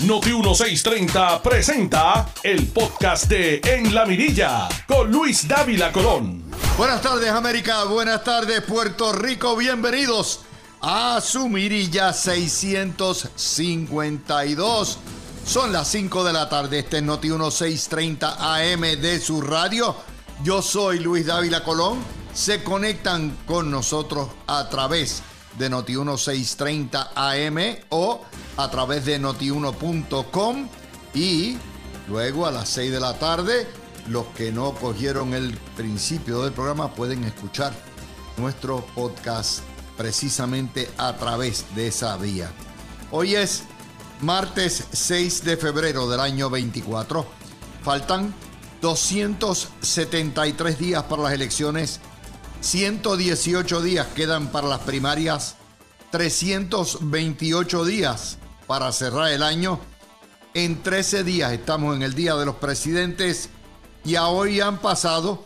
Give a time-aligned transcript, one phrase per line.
[0.00, 6.42] Noti 1630 presenta el podcast de En la Mirilla con Luis Dávila Colón.
[6.76, 10.40] Buenas tardes América, buenas tardes Puerto Rico, bienvenidos
[10.82, 14.98] a su Mirilla 652.
[15.46, 19.94] Son las 5 de la tarde, este es Noti 1630 AM de su radio.
[20.42, 22.02] Yo soy Luis Dávila Colón.
[22.34, 27.58] Se conectan con nosotros a través de Noti 1630 AM
[27.90, 28.20] o
[28.56, 30.68] a través de notiuno.com
[31.14, 31.56] y
[32.08, 33.66] luego a las 6 de la tarde
[34.08, 37.72] los que no cogieron el principio del programa pueden escuchar
[38.36, 39.60] nuestro podcast
[39.96, 42.50] precisamente a través de esa vía.
[43.10, 43.62] Hoy es
[44.20, 47.24] martes 6 de febrero del año 24.
[47.82, 48.34] Faltan
[48.80, 52.00] 273 días para las elecciones,
[52.64, 55.56] 118 días quedan para las primarias,
[56.12, 59.78] 328 días para cerrar el año.
[60.54, 63.50] En 13 días estamos en el Día de los Presidentes
[64.02, 65.44] y a hoy han pasado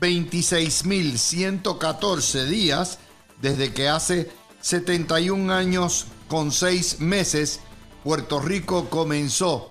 [0.00, 2.98] 26.114 días
[3.40, 7.60] desde que hace 71 años con 6 meses
[8.02, 9.70] Puerto Rico comenzó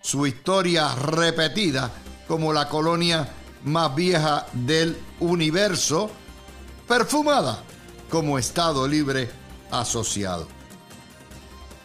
[0.00, 1.90] su historia repetida
[2.28, 3.28] como la colonia
[3.64, 6.12] más vieja del universo,
[6.88, 7.62] perfumada
[8.08, 9.30] como Estado Libre
[9.70, 10.48] Asociado.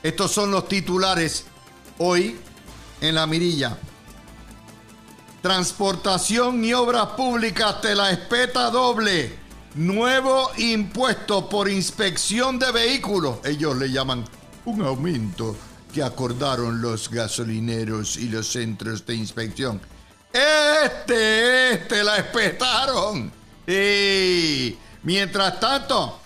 [0.02, 1.46] Estos son los titulares
[1.98, 2.40] hoy
[3.02, 3.78] en la mirilla.
[5.42, 9.38] Transportación y obras públicas te la espeta doble.
[9.76, 13.40] Nuevo impuesto por inspección de vehículos.
[13.44, 14.24] Ellos le llaman
[14.66, 15.56] un aumento
[15.94, 19.82] que acordaron los gasolineros y los centros de inspección.
[20.32, 23.32] Este, este la espetaron.
[23.68, 26.20] Y mientras tanto,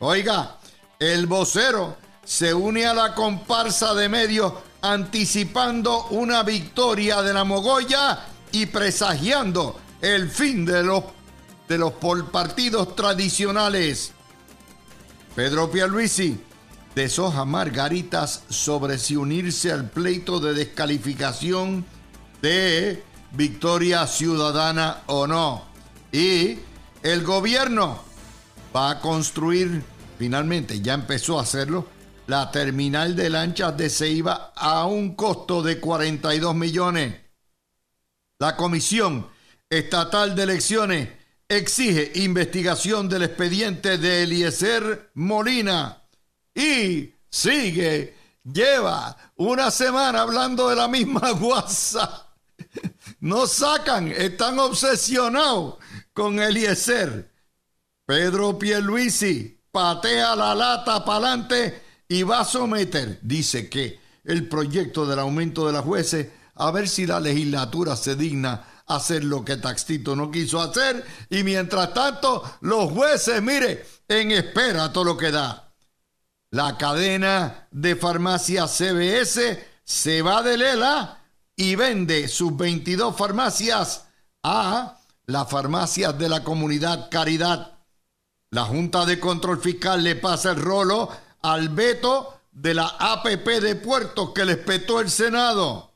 [0.00, 0.58] oiga,
[0.98, 4.52] el vocero se une a la comparsa de medios
[4.82, 11.04] anticipando una victoria de la Mogoya y presagiando el fin de los,
[11.68, 11.92] de los
[12.30, 14.12] partidos tradicionales.
[15.34, 16.38] Pedro Pierluisi
[16.94, 21.86] deshoja margaritas sobre si unirse al pleito de descalificación
[22.42, 25.64] de Victoria Ciudadana o no.
[26.10, 26.58] Y
[27.02, 28.11] el gobierno
[28.74, 29.82] va a construir,
[30.18, 31.86] finalmente ya empezó a hacerlo,
[32.26, 37.20] la terminal de lanchas de Ceiba a un costo de 42 millones.
[38.38, 39.28] La Comisión
[39.68, 41.08] Estatal de Elecciones
[41.48, 46.02] exige investigación del expediente de Eliezer Molina
[46.54, 52.32] y sigue, lleva una semana hablando de la misma guasa
[53.22, 55.76] no sacan, están obsesionados
[56.12, 57.31] con Eliezer.
[58.12, 65.06] Pedro Pierluisi patea la lata para adelante y va a someter, dice que, el proyecto
[65.06, 69.56] del aumento de las jueces, a ver si la legislatura se digna hacer lo que
[69.56, 71.02] Taxito no quiso hacer.
[71.30, 75.72] Y mientras tanto, los jueces, mire, en espera todo lo que da.
[76.50, 81.18] La cadena de farmacia CBS se va de lela
[81.56, 84.04] y vende sus 22 farmacias
[84.42, 87.78] a las farmacias de la comunidad Caridad.
[88.52, 91.08] La Junta de Control Fiscal le pasa el rolo
[91.42, 95.94] al veto de la APP de puertos que le petó el Senado.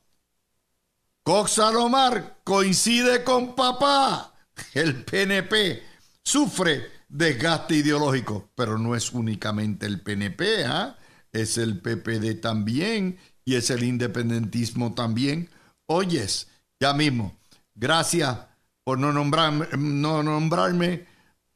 [1.22, 4.32] Cox Salomar coincide con papá.
[4.72, 5.82] El PNP
[6.22, 10.96] sufre desgaste ideológico, pero no es únicamente el PNP, ¿ah?
[11.32, 15.50] es el PPD también y es el independentismo también.
[15.86, 16.48] Oyes,
[16.80, 17.36] ya mismo,
[17.74, 18.38] gracias
[18.82, 21.06] por no nombrarme, no nombrarme,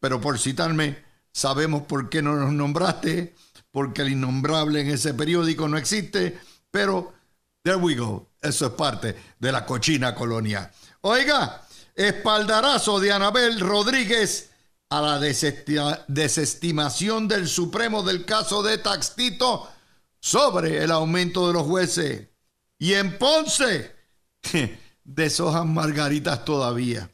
[0.00, 0.98] pero por citarme,
[1.32, 3.34] sabemos por qué no nos nombraste,
[3.70, 6.38] porque el innombrable en ese periódico no existe,
[6.70, 7.12] pero
[7.62, 10.72] there we go, eso es parte de la cochina colonia.
[11.02, 11.62] Oiga,
[11.94, 14.50] espaldarazo de Anabel Rodríguez
[14.88, 15.20] a la
[16.08, 19.68] desestimación del Supremo del caso de Taxito
[20.18, 22.28] sobre el aumento de los jueces.
[22.78, 23.94] Y en Ponce,
[25.04, 27.10] deshojan margaritas todavía.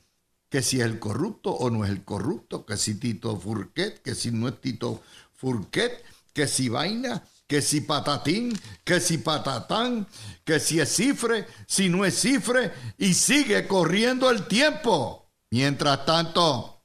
[0.48, 4.14] Que si es el corrupto o no es el corrupto, que si Tito Furquet, que
[4.14, 5.02] si no es Tito
[5.34, 10.06] Furquet, que si vaina, que si patatín, que si patatán,
[10.44, 15.30] que si es cifre, si no es cifre, y sigue corriendo el tiempo.
[15.50, 16.82] Mientras tanto,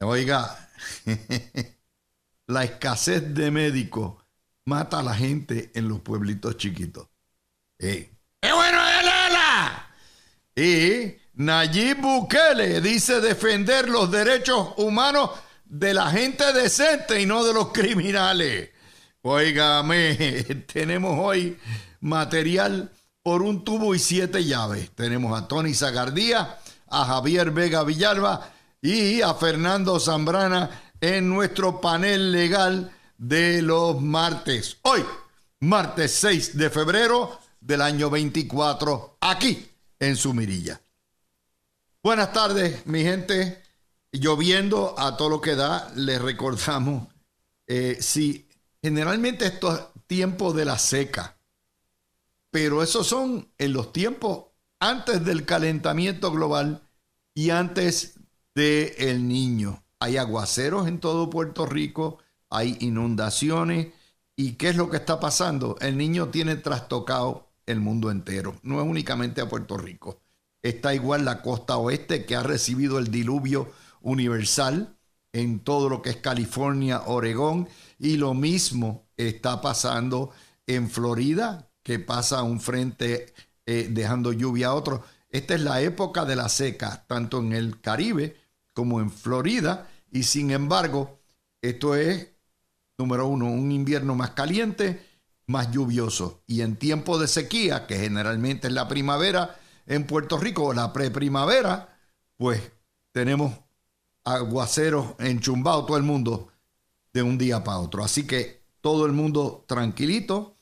[0.00, 0.70] oiga,
[2.46, 4.22] la escasez de médicos
[4.64, 7.08] mata a la gente en los pueblitos chiquitos.
[7.78, 8.10] ¡Qué
[8.42, 8.78] bueno
[10.54, 15.30] es Y Nayib Bukele dice defender los derechos humanos
[15.64, 18.68] de la gente decente y no de los criminales.
[19.22, 20.16] Óigame,
[20.70, 21.56] tenemos hoy
[22.00, 22.92] material
[23.22, 24.90] por un tubo y siete llaves.
[24.90, 26.58] Tenemos a Tony Zagardía,
[26.88, 28.52] a Javier Vega Villalba
[28.82, 30.68] y a Fernando Zambrana
[31.00, 34.76] en nuestro panel legal de los martes.
[34.82, 35.06] Hoy,
[35.60, 40.78] martes 6 de febrero del año 24, aquí en su mirilla.
[42.02, 43.62] Buenas tardes, mi gente.
[44.10, 47.08] Lloviendo a todo lo que da, les recordamos,
[47.66, 48.48] eh, si
[48.82, 51.36] generalmente esto es tiempo de la seca,
[52.50, 54.46] pero esos son en los tiempos
[54.80, 56.80] antes del calentamiento global
[57.34, 58.14] y antes
[58.54, 59.84] del el niño.
[59.98, 62.18] Hay aguaceros en todo Puerto Rico,
[62.48, 63.88] hay inundaciones.
[64.36, 65.76] ¿Y qué es lo que está pasando?
[65.82, 70.18] El niño tiene trastocado el mundo entero, no es únicamente a Puerto Rico.
[70.62, 73.72] Está igual la costa oeste que ha recibido el diluvio
[74.02, 74.96] universal
[75.32, 77.68] en todo lo que es California, Oregón,
[77.98, 80.30] y lo mismo está pasando
[80.66, 83.32] en Florida, que pasa un frente
[83.66, 85.04] eh, dejando lluvia a otro.
[85.28, 88.36] Esta es la época de la seca, tanto en el Caribe
[88.72, 91.20] como en Florida, y sin embargo,
[91.62, 92.28] esto es,
[92.98, 95.06] número uno, un invierno más caliente,
[95.46, 96.42] más lluvioso.
[96.46, 99.59] Y en tiempo de sequía, que generalmente es la primavera
[99.90, 101.98] en Puerto Rico, la preprimavera,
[102.36, 102.72] pues
[103.12, 103.52] tenemos
[104.24, 106.48] aguaceros enchumbados todo el mundo
[107.12, 108.04] de un día para otro.
[108.04, 110.56] Así que todo el mundo tranquilito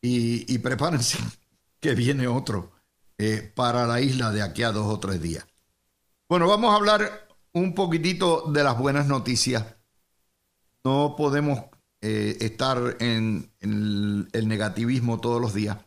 [0.00, 1.18] y, y prepárense
[1.80, 2.72] que viene otro
[3.18, 5.46] eh, para la isla de aquí a dos o tres días.
[6.28, 9.64] Bueno, vamos a hablar un poquitito de las buenas noticias.
[10.84, 11.60] No podemos
[12.02, 15.78] eh, estar en, el, negativismo todos los días.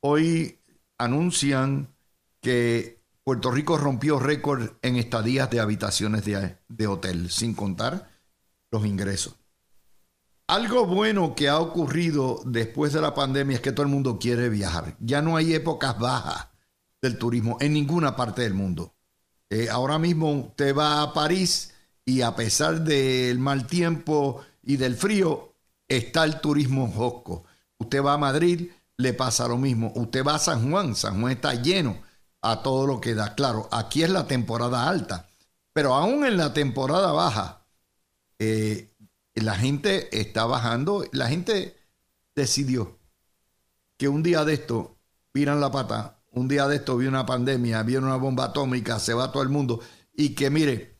[0.00, 0.60] Hoy
[0.98, 1.93] anuncian
[2.44, 8.10] que Puerto Rico rompió récord en estadías de habitaciones de, de hotel, sin contar
[8.70, 9.34] los ingresos.
[10.46, 14.50] Algo bueno que ha ocurrido después de la pandemia es que todo el mundo quiere
[14.50, 14.94] viajar.
[15.00, 16.48] Ya no hay épocas bajas
[17.00, 18.94] del turismo en ninguna parte del mundo.
[19.48, 21.72] Eh, ahora mismo usted va a París
[22.04, 25.54] y a pesar del mal tiempo y del frío,
[25.88, 27.44] está el turismo josco.
[27.78, 29.92] Usted va a Madrid, le pasa lo mismo.
[29.96, 31.96] Usted va a San Juan, San Juan está lleno
[32.44, 33.34] a todo lo que da.
[33.34, 35.28] Claro, aquí es la temporada alta,
[35.72, 37.66] pero aún en la temporada baja,
[38.38, 38.94] eh,
[39.34, 41.76] la gente está bajando, la gente
[42.36, 42.98] decidió
[43.96, 44.98] que un día de esto
[45.32, 49.14] viran la pata, un día de esto viene una pandemia, viene una bomba atómica, se
[49.14, 49.80] va todo el mundo
[50.12, 50.98] y que mire,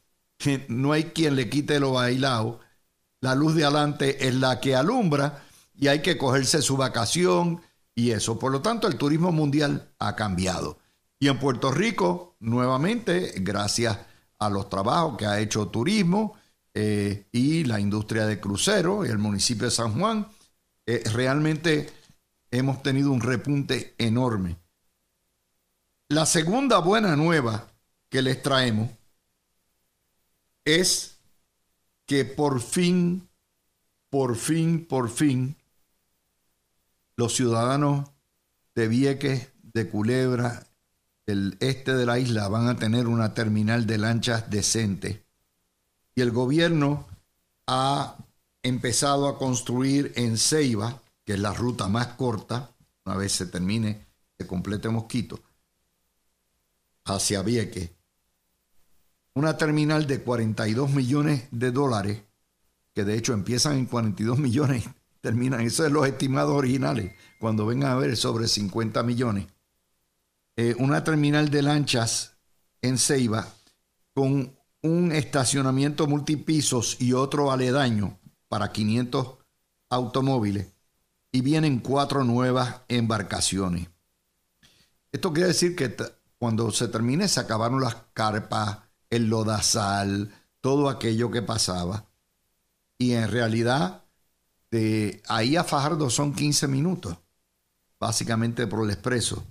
[0.69, 2.61] no hay quien le quite lo bailado,
[3.21, 5.45] la luz de adelante es la que alumbra
[5.75, 7.61] y hay que cogerse su vacación
[7.95, 8.39] y eso.
[8.39, 10.79] Por lo tanto, el turismo mundial ha cambiado.
[11.25, 13.99] Y en Puerto Rico, nuevamente, gracias
[14.39, 16.37] a los trabajos que ha hecho turismo,
[16.75, 20.29] eh, y la industria de crucero y el municipio de San Juan,
[20.85, 21.89] eh, realmente
[22.51, 24.59] hemos tenido un repunte enorme.
[26.11, 27.69] La segunda buena nueva
[28.11, 28.91] que les traemos
[30.63, 31.17] es
[32.05, 33.31] que por fin,
[34.11, 35.57] por fin, por fin,
[37.17, 38.11] los ciudadanos
[38.75, 40.67] de Vieques, de Culebra,
[41.27, 45.25] del este de la isla van a tener una terminal de lanchas decente
[46.15, 47.07] y el gobierno
[47.67, 48.17] ha
[48.63, 52.71] empezado a construir en Ceiba, que es la ruta más corta,
[53.05, 54.07] una vez se termine,
[54.39, 55.41] se complete Mosquito,
[57.05, 57.91] hacia Vieques,
[59.35, 62.23] una terminal de 42 millones de dólares,
[62.95, 64.85] que de hecho empiezan en 42 millones,
[65.21, 69.47] terminan, esos son los estimados originales, cuando vengan a ver sobre 50 millones.
[70.57, 72.37] Eh, una terminal de lanchas
[72.81, 73.49] en Ceiba
[74.15, 78.19] con un estacionamiento multipisos y otro aledaño
[78.49, 79.39] para 500
[79.91, 80.69] automóviles
[81.33, 83.89] y vienen cuatro nuevas embarcaciones.
[85.11, 85.97] Esto quiere decir que
[86.39, 88.79] cuando se termine se acabaron las carpas,
[89.11, 92.07] el lodazal, todo aquello que pasaba.
[92.99, 94.05] Y en realidad,
[94.71, 97.17] de ahí a Fajardo son 15 minutos,
[97.99, 99.45] básicamente por el expreso.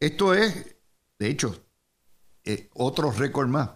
[0.00, 0.76] Esto es,
[1.18, 1.62] de hecho,
[2.42, 3.70] eh, otro récord más.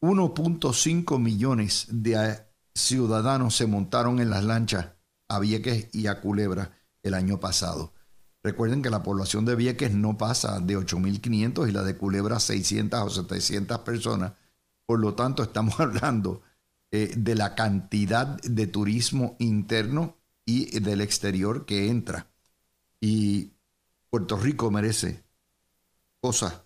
[0.00, 4.88] 1.5 millones de ciudadanos se montaron en las lanchas
[5.28, 7.94] a Vieques y a Culebra el año pasado.
[8.42, 13.00] Recuerden que la población de Vieques no pasa de 8.500 y la de Culebra 600
[13.00, 14.32] o 700 personas.
[14.84, 16.42] Por lo tanto, estamos hablando
[16.90, 22.26] eh, de la cantidad de turismo interno y del exterior que entra.
[23.00, 23.52] Y
[24.12, 25.24] Puerto Rico merece
[26.20, 26.60] cosas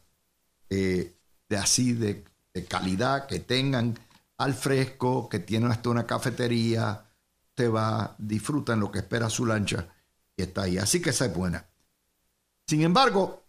[0.68, 1.16] eh,
[1.48, 2.24] de así, de
[2.68, 3.96] calidad, que tengan
[4.38, 7.06] al fresco, que tienen hasta una cafetería,
[7.54, 9.86] te va, disfruta en lo que espera su lancha
[10.36, 10.76] y está ahí.
[10.76, 11.64] Así que esa es buena.
[12.66, 13.44] Sin embargo,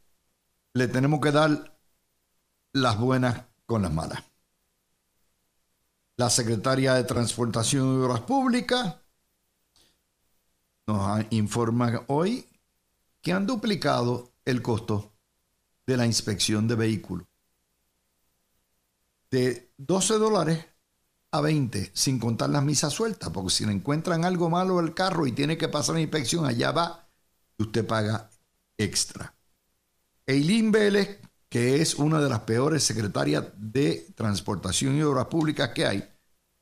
[0.73, 1.75] le tenemos que dar
[2.73, 4.23] las buenas con las malas.
[6.17, 8.95] La secretaria de Transportación y Obras Públicas
[10.85, 12.46] nos informa hoy
[13.27, 15.11] que han duplicado el costo
[15.85, 17.27] de la inspección de vehículos.
[19.29, 20.65] De 12 dólares
[21.31, 25.27] a 20, sin contar las misas sueltas, porque si le encuentran algo malo al carro
[25.27, 27.05] y tiene que pasar la inspección, allá va
[27.57, 28.29] y usted paga
[28.77, 29.35] extra.
[30.25, 31.19] Eileen Vélez,
[31.49, 36.09] que es una de las peores secretarias de Transportación y Obras Públicas que hay,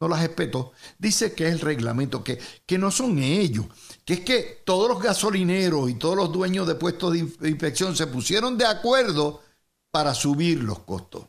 [0.01, 3.67] no las respeto, dice que es el reglamento, que, que no son ellos,
[4.05, 8.05] que es que todos los gasolineros y todos los dueños de puestos de inspección se
[8.05, 9.41] pusieron de acuerdo
[9.89, 11.25] para subir los costos.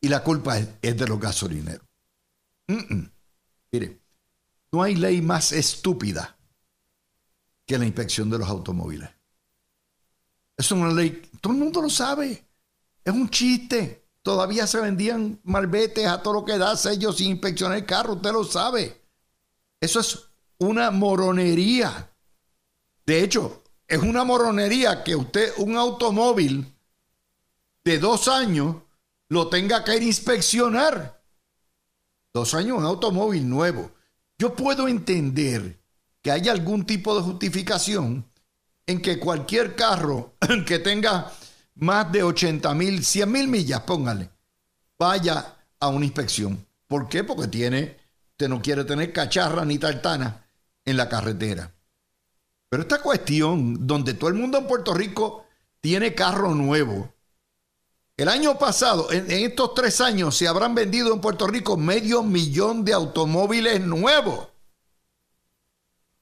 [0.00, 1.86] Y la culpa es, de los gasolineros.
[2.66, 4.00] Mire,
[4.72, 6.36] no hay ley más estúpida
[7.64, 9.08] que la inspección de los automóviles.
[10.56, 12.44] Es una ley, todo el mundo lo sabe,
[13.04, 14.08] es un chiste.
[14.22, 18.32] Todavía se vendían malbetes a todo lo que da sellos sin inspeccionar el carro, usted
[18.32, 19.00] lo sabe.
[19.80, 20.29] Eso es
[20.60, 22.10] una moronería.
[23.04, 26.72] De hecho, es una moronería que usted, un automóvil
[27.82, 28.76] de dos años,
[29.28, 31.20] lo tenga que inspeccionar.
[32.32, 33.90] Dos años, un automóvil nuevo.
[34.38, 35.80] Yo puedo entender
[36.22, 38.24] que haya algún tipo de justificación
[38.86, 40.34] en que cualquier carro
[40.66, 41.32] que tenga
[41.76, 44.28] más de 80 mil, 100 mil millas, póngale,
[44.98, 46.66] vaya a una inspección.
[46.86, 47.24] ¿Por qué?
[47.24, 47.96] Porque tiene,
[48.32, 50.49] usted no quiere tener cacharra ni tartana
[50.90, 51.74] en la carretera.
[52.68, 55.46] Pero esta cuestión donde todo el mundo en Puerto Rico
[55.80, 57.12] tiene carro nuevo.
[58.16, 62.84] El año pasado, en, estos tres años, se habrán vendido en Puerto Rico medio millón
[62.84, 64.48] de automóviles nuevos.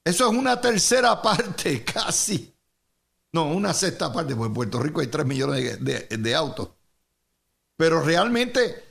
[0.03, 2.55] Eso es una tercera parte, casi.
[3.31, 6.69] No, una sexta parte, porque en Puerto Rico hay tres millones de, de autos.
[7.75, 8.88] Pero realmente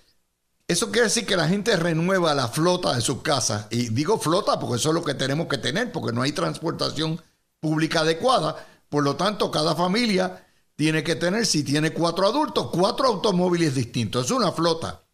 [0.69, 3.69] eso quiere decir que la gente renueva la flota de sus casas.
[3.71, 7.19] Y digo flota porque eso es lo que tenemos que tener, porque no hay transportación
[7.59, 8.67] pública adecuada.
[8.91, 10.47] Por lo tanto, cada familia
[10.77, 14.27] tiene que tener, si tiene cuatro adultos, cuatro automóviles distintos.
[14.27, 15.05] Es una flota.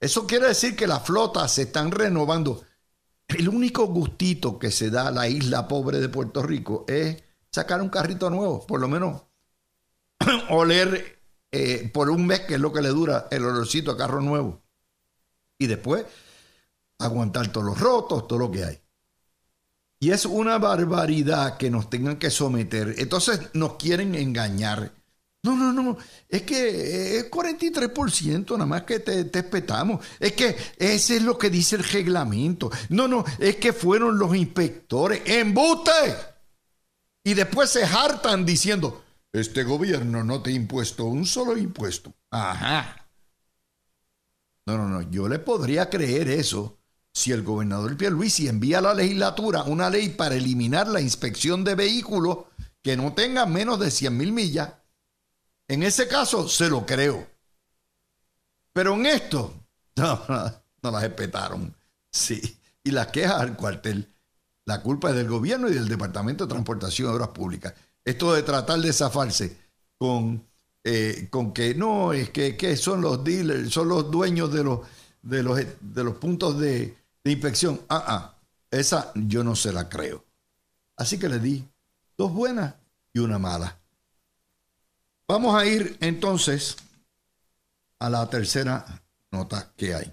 [0.00, 2.62] Eso quiere decir que las flotas se están renovando.
[3.28, 7.82] El único gustito que se da a la isla pobre de Puerto Rico es sacar
[7.82, 9.22] un carrito nuevo, por lo menos
[10.48, 14.22] oler eh, por un mes, que es lo que le dura el olorcito a carro
[14.22, 14.61] nuevo
[15.62, 16.04] y después
[16.98, 18.78] aguantar todos los rotos, todo lo que hay.
[20.00, 22.94] Y es una barbaridad que nos tengan que someter.
[22.98, 24.92] Entonces nos quieren engañar.
[25.44, 25.96] No, no, no.
[26.28, 30.04] Es que es 43% nada más que te, te espetamos.
[30.18, 32.70] Es que ese es lo que dice el reglamento.
[32.88, 33.24] No, no.
[33.38, 35.22] Es que fueron los inspectores.
[35.24, 36.16] ¡Embuste!
[37.24, 42.12] Y después se hartan diciendo, este gobierno no te ha impuesto un solo impuesto.
[42.30, 43.01] Ajá.
[44.66, 45.02] No, no, no.
[45.02, 46.78] Yo le podría creer eso
[47.12, 51.74] si el gobernador Pierluisi envía a la legislatura una ley para eliminar la inspección de
[51.74, 52.38] vehículos
[52.82, 54.72] que no tengan menos de 100 mil millas.
[55.68, 57.26] En ese caso, se lo creo.
[58.72, 59.54] Pero en esto,
[59.96, 61.74] no, no, las respetaron.
[62.10, 62.58] Sí.
[62.84, 64.08] Y las quejas al cuartel.
[64.64, 67.74] La culpa es del gobierno y del Departamento de Transportación y Obras Públicas.
[68.04, 69.56] Esto de tratar de zafarse
[69.98, 70.44] con
[70.84, 74.80] eh, con que no, es que, son los dealers, son los dueños de los,
[75.22, 77.80] de los, de los puntos de, inspección.
[77.88, 78.38] Ah, ah,
[78.70, 80.24] esa yo no se la creo.
[80.96, 81.64] Así que le di
[82.16, 82.74] dos buenas
[83.12, 83.78] y una mala.
[85.28, 86.76] Vamos a ir entonces
[88.00, 88.84] a la tercera
[89.30, 90.12] nota que hay.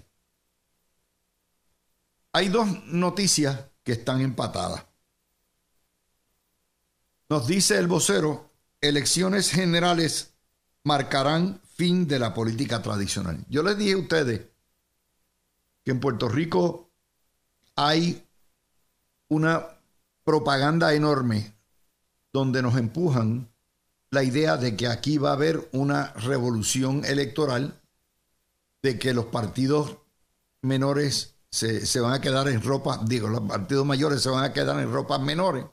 [2.32, 4.86] Hay dos noticias que están empatadas.
[7.28, 8.50] Nos dice el vocero,
[8.80, 10.29] elecciones generales
[10.84, 13.44] marcarán fin de la política tradicional.
[13.48, 14.40] Yo les dije a ustedes
[15.84, 16.90] que en Puerto Rico
[17.76, 18.26] hay
[19.28, 19.66] una
[20.24, 21.54] propaganda enorme
[22.32, 23.48] donde nos empujan
[24.10, 27.80] la idea de que aquí va a haber una revolución electoral,
[28.82, 29.98] de que los partidos
[30.62, 34.52] menores se, se van a quedar en ropa, digo, los partidos mayores se van a
[34.52, 35.64] quedar en ropas menores,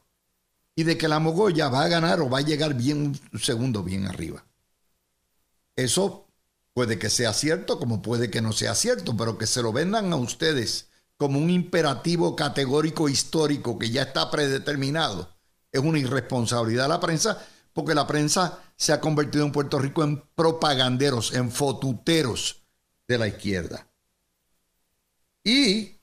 [0.75, 3.83] y de que la Mogoya va a ganar o va a llegar bien un segundo
[3.83, 4.45] bien arriba.
[5.77, 6.27] Eso
[6.73, 10.11] puede que sea cierto, como puede que no sea cierto, pero que se lo vendan
[10.11, 15.35] a ustedes como un imperativo categórico histórico que ya está predeterminado,
[15.71, 17.43] es una irresponsabilidad de la prensa,
[17.73, 22.61] porque la prensa se ha convertido en Puerto Rico en propaganderos, en fotuteros
[23.07, 23.87] de la izquierda.
[25.43, 25.95] Y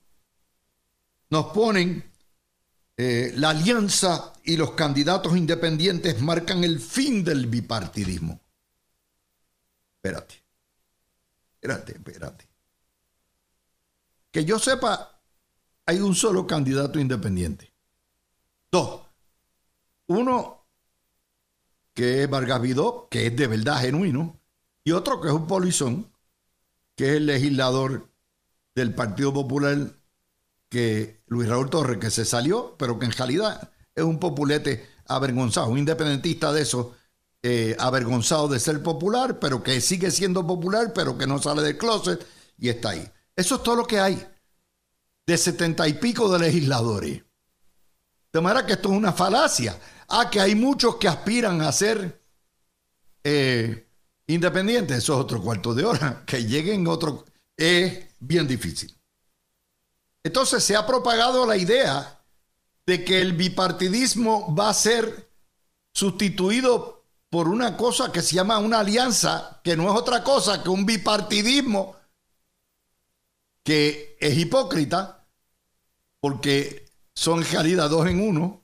[1.29, 2.11] nos ponen
[2.97, 8.39] eh, la alianza y los candidatos independientes marcan el fin del bipartidismo.
[10.05, 10.35] Espérate,
[11.55, 12.47] espérate, espérate.
[14.29, 15.19] Que yo sepa,
[15.83, 17.73] hay un solo candidato independiente.
[18.71, 19.01] Dos.
[20.05, 20.67] Uno
[21.95, 24.39] que es Vargas Vidó, que es de verdad genuino,
[24.83, 26.11] y otro que es un polizón,
[26.95, 28.07] que es el legislador
[28.75, 29.91] del Partido Popular,
[30.69, 35.69] que Luis Raúl Torres, que se salió, pero que en realidad es un populete avergonzado,
[35.69, 36.95] un independentista de eso,
[37.47, 41.77] eh, avergonzado de ser popular, pero que sigue siendo popular, pero que no sale del
[41.77, 42.25] closet
[42.57, 43.07] y está ahí.
[43.35, 44.27] Eso es todo lo que hay
[45.27, 47.21] de setenta y pico de legisladores.
[48.33, 49.79] De manera que esto es una falacia.
[50.07, 52.19] Ah, que hay muchos que aspiran a ser
[53.23, 53.89] eh,
[54.25, 54.97] independientes.
[54.97, 56.23] Eso es otro cuarto de hora.
[56.25, 57.25] Que lleguen otro.
[57.55, 58.91] Es bien difícil.
[60.23, 62.23] Entonces se ha propagado la idea
[62.87, 65.29] de que el bipartidismo va a ser
[65.93, 66.94] sustituido
[67.35, 70.85] por una cosa que se llama una alianza, que no es otra cosa que un
[70.85, 71.93] bipartidismo
[73.61, 75.27] que es hipócrita,
[76.21, 78.61] porque son en realidad dos en uno,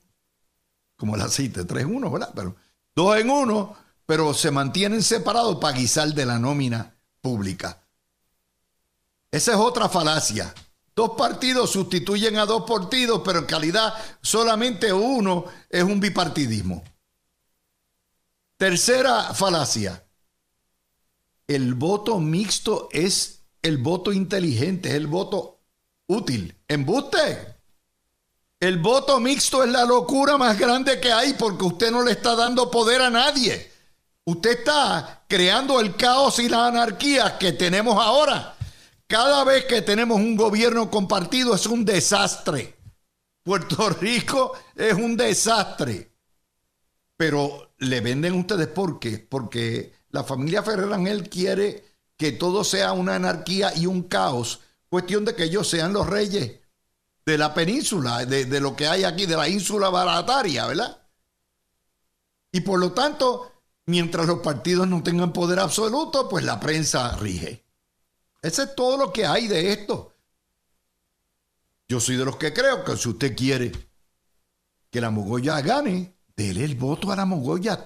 [0.96, 2.32] como el aceite, tres en uno, ¿verdad?
[2.34, 2.56] Pero
[2.96, 3.76] dos en uno,
[4.06, 7.78] pero se mantienen separados para guisar de la nómina pública.
[9.30, 10.54] Esa es otra falacia.
[10.96, 16.82] Dos partidos sustituyen a dos partidos, pero en calidad solamente uno es un bipartidismo.
[18.62, 20.06] Tercera falacia.
[21.48, 25.64] El voto mixto es el voto inteligente, es el voto
[26.06, 26.56] útil.
[26.68, 27.56] Embuste.
[28.60, 32.36] El voto mixto es la locura más grande que hay porque usted no le está
[32.36, 33.68] dando poder a nadie.
[34.26, 38.54] Usted está creando el caos y la anarquía que tenemos ahora.
[39.08, 42.76] Cada vez que tenemos un gobierno compartido es un desastre.
[43.42, 46.12] Puerto Rico es un desastre.
[47.16, 49.18] Pero le venden ustedes por qué?
[49.18, 51.84] Porque la familia Ferrer Ángel quiere
[52.16, 54.60] que todo sea una anarquía y un caos.
[54.88, 56.60] Cuestión de que ellos sean los reyes
[57.26, 61.02] de la península, de, lo que hay aquí, de la ínsula barataria, ¿verdad?
[62.52, 63.52] Y por lo tanto,
[63.86, 67.64] mientras los partidos no tengan poder absoluto, pues la prensa rige.
[68.42, 70.14] Ese es todo lo que hay de esto.
[71.88, 73.72] Yo soy de los que creo que si usted quiere
[74.88, 77.82] que la Mogoya gane, déle el voto a la Mogoya.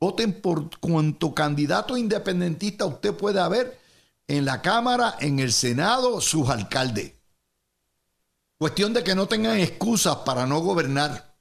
[0.00, 3.78] Voten por cuanto candidato independentista usted puede haber
[4.26, 7.12] en la Cámara, en el Senado, sus alcaldes.
[8.58, 11.34] Cuestión de que no tengan excusas para no gobernar.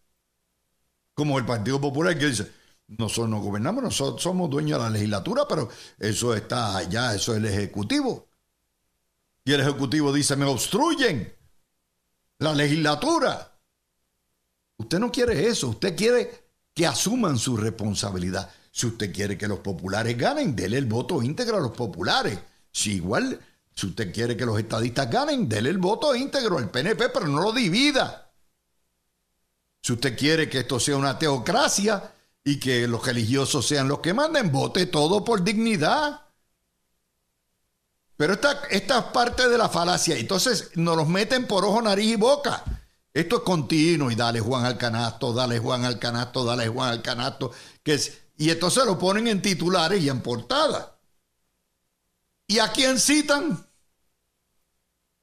[1.14, 2.52] Como el Partido Popular que dice,
[2.88, 7.38] nosotros no gobernamos, nosotros somos dueños de la legislatura, pero eso está allá, eso es
[7.38, 8.28] el Ejecutivo.
[9.46, 11.34] Y el Ejecutivo dice, me obstruyen
[12.40, 13.53] la legislatura.
[14.84, 16.44] Usted no quiere eso, usted quiere
[16.74, 18.50] que asuman su responsabilidad.
[18.70, 22.38] Si usted quiere que los populares ganen, dele el voto íntegro a los populares.
[22.70, 23.40] Si igual
[23.74, 27.42] si usted quiere que los estadistas ganen, déle el voto íntegro al PNP, pero no
[27.42, 28.30] lo divida.
[29.82, 32.12] Si usted quiere que esto sea una teocracia
[32.44, 36.22] y que los religiosos sean los que manden, vote todo por dignidad.
[38.18, 40.18] Pero esta, esta es parte de la falacia.
[40.18, 42.64] Entonces nos los meten por ojo, nariz y boca.
[43.14, 47.02] Esto es continuo y dale Juan al canasto, dale Juan al canasto, dale Juan al
[47.02, 47.52] canasto.
[47.84, 50.98] Que es, y entonces lo ponen en titulares y en portada.
[52.48, 53.66] ¿Y a quién citan?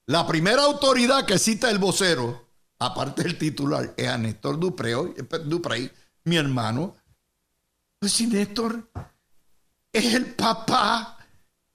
[0.06, 2.48] La primera autoridad que cita el vocero,
[2.78, 5.90] aparte del titular, es a Néstor Duprey,
[6.24, 6.96] mi hermano.
[7.98, 8.90] Pues si Néstor
[9.92, 11.18] es el papá,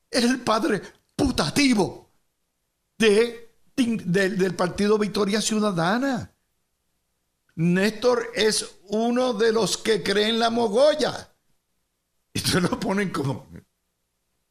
[0.10, 0.82] es el padre
[1.15, 2.10] putativo
[2.97, 3.44] de,
[3.75, 6.31] del Partido Victoria Ciudadana.
[7.55, 11.33] Néstor es uno de los que creen la mogolla.
[12.33, 13.47] Y se lo ponen como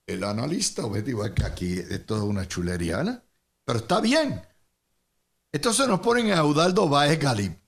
[0.06, 1.24] el analista objetivo.
[1.24, 3.22] Aquí es toda una chuleriana.
[3.64, 4.42] Pero está bien.
[5.52, 7.58] Entonces nos ponen a Eudaldo Báez Galip.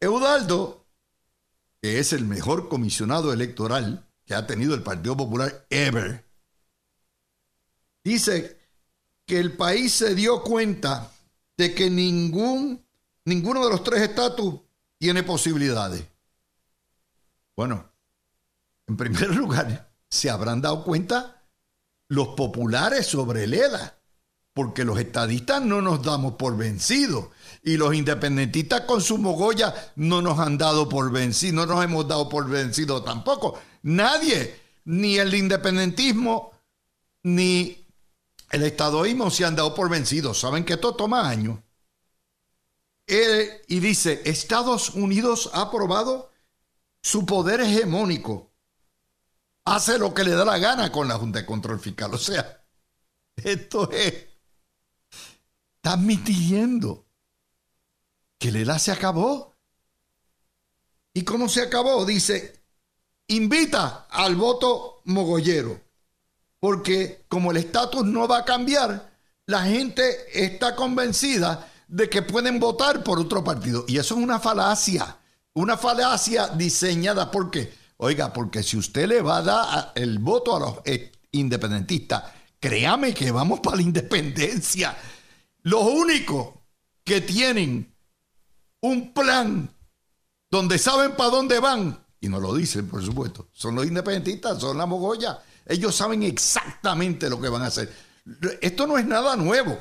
[0.00, 0.86] Eudaldo,
[1.80, 6.24] que es el mejor comisionado electoral que ha tenido el Partido Popular ever,
[8.04, 8.57] dice
[9.28, 11.12] que el país se dio cuenta
[11.58, 12.82] de que ningún,
[13.26, 14.54] ninguno de los tres estatus
[14.96, 16.02] tiene posibilidades.
[17.54, 17.92] Bueno,
[18.86, 21.44] en primer lugar, se habrán dado cuenta
[22.08, 23.98] los populares sobre el ELA,
[24.54, 27.26] porque los estadistas no nos damos por vencidos
[27.62, 32.08] y los independentistas con su mogolla no nos han dado por vencidos, no nos hemos
[32.08, 33.60] dado por vencidos tampoco.
[33.82, 36.52] Nadie, ni el independentismo,
[37.24, 37.87] ni
[38.50, 40.34] el estadoísmo se han dado por vencido.
[40.34, 41.58] Saben que esto toma años.
[43.06, 46.30] y dice, Estados Unidos ha probado
[47.02, 48.52] su poder hegemónico.
[49.64, 52.12] Hace lo que le da la gana con la Junta de Control Fiscal.
[52.14, 52.64] O sea,
[53.36, 54.26] esto es...
[55.76, 57.06] Está admitiendo
[58.38, 59.54] que la edad se acabó.
[61.14, 62.04] ¿Y cómo se acabó?
[62.04, 62.64] Dice,
[63.28, 65.87] invita al voto mogollero
[66.60, 69.10] porque como el estatus no va a cambiar,
[69.46, 73.84] la gente está convencida de que pueden votar por otro partido.
[73.88, 75.16] Y eso es una falacia,
[75.54, 80.60] una falacia diseñada porque, oiga, porque si usted le va a dar el voto a
[80.60, 80.74] los
[81.32, 82.24] independentistas,
[82.60, 84.96] créame que vamos para la independencia.
[85.62, 86.54] Los únicos
[87.04, 87.94] que tienen
[88.82, 89.70] un plan
[90.50, 94.76] donde saben para dónde van, y no lo dicen, por supuesto, son los independentistas, son
[94.76, 97.92] la mogolla ellos saben exactamente lo que van a hacer.
[98.60, 99.78] Esto no es nada nuevo.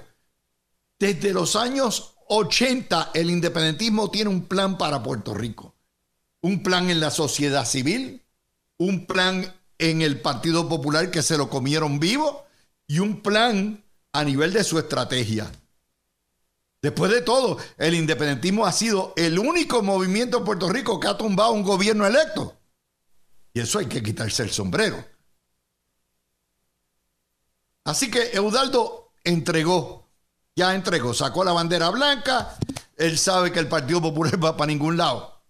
[1.00, 5.76] Desde los años 80 el independentismo tiene un plan para Puerto Rico.
[6.42, 8.24] Un plan en la sociedad civil,
[8.78, 12.46] un plan en el Partido Popular que se lo comieron vivo
[12.86, 15.52] y un plan a nivel de su estrategia.
[16.82, 21.18] Después de todo, el independentismo ha sido el único movimiento en Puerto Rico que ha
[21.18, 22.56] tumbado un gobierno electo.
[23.54, 25.04] Y eso hay que quitarse el sombrero.
[27.88, 30.10] Así que Eudaldo entregó,
[30.54, 32.58] ya entregó, sacó la bandera blanca,
[32.98, 35.42] él sabe que el Partido Popular va para ningún lado.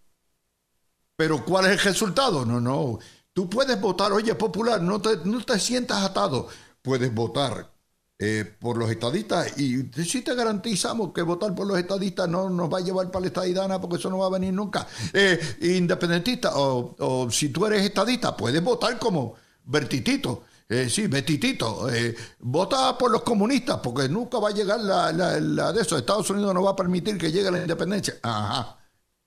[1.16, 2.46] Pero ¿cuál es el resultado?
[2.46, 3.00] No, no,
[3.34, 6.48] tú puedes votar, oye, popular, no te, no te sientas atado,
[6.84, 7.74] puedes votar
[8.20, 12.72] eh, por los estadistas y si te garantizamos que votar por los estadistas no nos
[12.72, 14.86] va a llevar para la estadidana porque eso no va a venir nunca.
[15.12, 21.90] Eh, independentista o, o, si tú eres estadista, puedes votar como Bertitito eh, sí, Betitito,
[21.90, 25.98] eh, vota por los comunistas porque nunca va a llegar la, de eso.
[25.98, 28.16] Estados Unidos no va a permitir que llegue la independencia.
[28.22, 28.78] Ajá,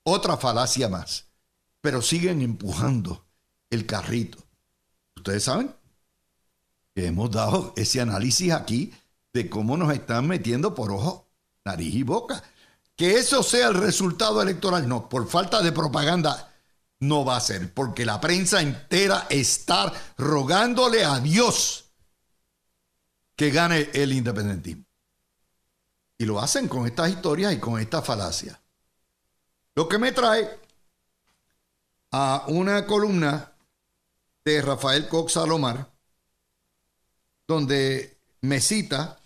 [0.03, 1.25] otra falacia más.
[1.81, 3.25] Pero siguen empujando
[3.71, 4.37] el carrito.
[5.15, 5.73] Ustedes saben
[6.93, 8.93] que hemos dado ese análisis aquí
[9.33, 11.27] de cómo nos están metiendo por ojo,
[11.65, 12.43] nariz y boca.
[12.95, 16.50] Que eso sea el resultado electoral, no, por falta de propaganda
[17.01, 21.85] no va a ser, porque la prensa entera está rogándole a Dios
[23.35, 24.85] que gane el independentismo.
[26.17, 28.61] Y lo hacen con estas historias y con esta falacia.
[29.73, 30.59] Lo que me trae
[32.11, 33.51] a una columna
[34.45, 35.89] de Rafael Cox Salomar,
[37.47, 39.19] donde me cita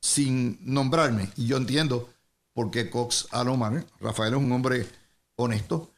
[0.00, 2.08] sin nombrarme, y yo entiendo
[2.52, 4.88] por qué Cox Alomar, Rafael es un hombre
[5.36, 5.91] honesto,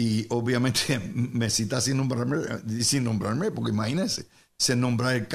[0.00, 2.38] y obviamente me cita sin nombrarme,
[2.82, 5.28] sin nombrarme porque imagínense, se nombra el,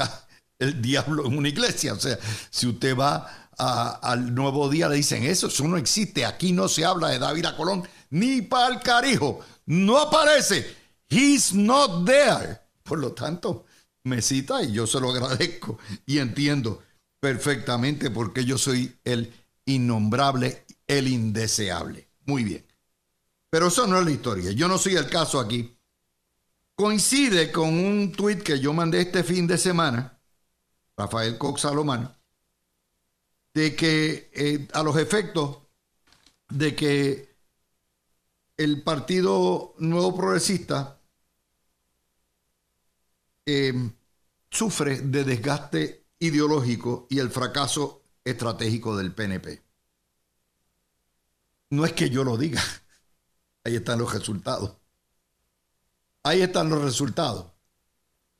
[0.58, 1.94] el diablo en una iglesia.
[1.94, 2.18] O sea,
[2.50, 6.26] si usted va al nuevo día, le dicen eso, eso no existe.
[6.26, 9.40] Aquí no se habla de David a Colón, ni para el carijo.
[9.68, 10.76] No aparece.
[11.10, 12.60] He's not there.
[12.82, 13.66] Por lo tanto,
[14.04, 16.82] me cita y yo se lo agradezco y entiendo
[17.20, 19.32] perfectamente porque yo soy el
[19.66, 22.08] innombrable, el indeseable.
[22.26, 22.66] Muy bien.
[23.56, 24.52] Pero eso no es la historia.
[24.52, 25.80] Yo no soy el caso aquí.
[26.76, 30.20] Coincide con un tuit que yo mandé este fin de semana,
[30.98, 32.14] Rafael Cox Salomán,
[33.54, 35.60] de que eh, a los efectos
[36.50, 37.34] de que
[38.58, 41.00] el Partido Nuevo Progresista
[43.46, 43.90] em,
[44.52, 49.64] sufre de desgaste ideológico y el fracaso estratégico del PNP.
[51.70, 52.62] No es que yo lo diga,
[53.66, 54.78] Ahí están los resultados.
[56.24, 57.48] Ahí están los resultados.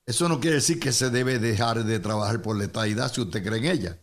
[0.06, 3.44] Eso no quiere decir que se debe dejar de trabajar por la estadidad si usted
[3.44, 4.00] cree en ella.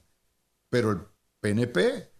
[0.69, 1.01] Pero el
[1.39, 2.11] PNP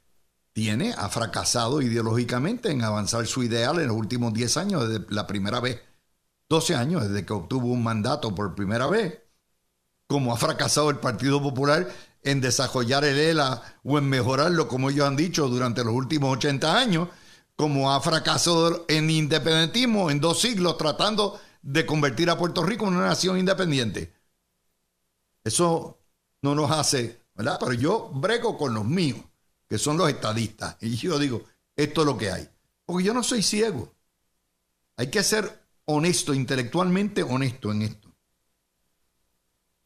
[0.53, 5.27] tiene, ha fracasado ideológicamente en avanzar su ideal en los últimos 10 años, desde la
[5.27, 5.81] primera vez,
[6.47, 9.21] 12 años desde que obtuvo un mandato por primera vez,
[10.07, 11.89] como ha fracasado el Partido Popular
[12.21, 16.77] en desarrollar el ELA o en mejorarlo, como ellos han dicho, durante los últimos 80
[16.77, 17.09] años,
[17.55, 22.95] como ha fracasado en independentismo en dos siglos tratando de convertir a Puerto Rico en
[22.95, 24.13] una nación independiente.
[25.43, 25.99] Eso
[26.41, 27.57] no nos hace, ¿verdad?
[27.59, 29.19] Pero yo brego con los míos,
[29.69, 31.43] que son los estadistas, y yo digo,
[31.75, 32.49] esto es lo que hay.
[32.85, 33.93] Porque yo no soy ciego.
[34.97, 38.09] Hay que ser honesto, intelectualmente honesto en esto.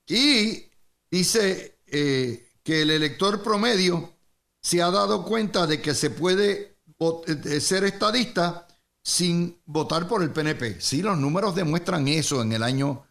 [0.07, 0.69] Y
[1.11, 4.13] dice eh, que el elector promedio
[4.61, 6.76] se ha dado cuenta de que se puede
[7.59, 8.67] ser estadista
[9.03, 10.81] sin votar por el PNP.
[10.81, 13.05] Sí, los números demuestran eso en el año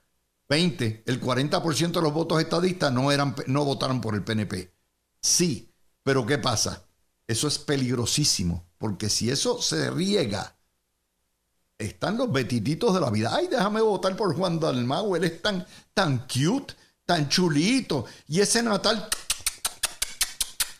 [0.48, 4.72] 20, el 40% de los votos estadistas no, eran, no votaron por el PNP.
[5.20, 5.72] Sí,
[6.02, 6.84] pero ¿qué pasa?
[7.26, 10.56] Eso es peligrosísimo, porque si eso se riega,
[11.78, 13.34] están los betititos de la vida.
[13.34, 18.62] Ay, déjame votar por Juan Dalmau, él es tan, tan cute, tan chulito, y ese
[18.62, 19.08] Natal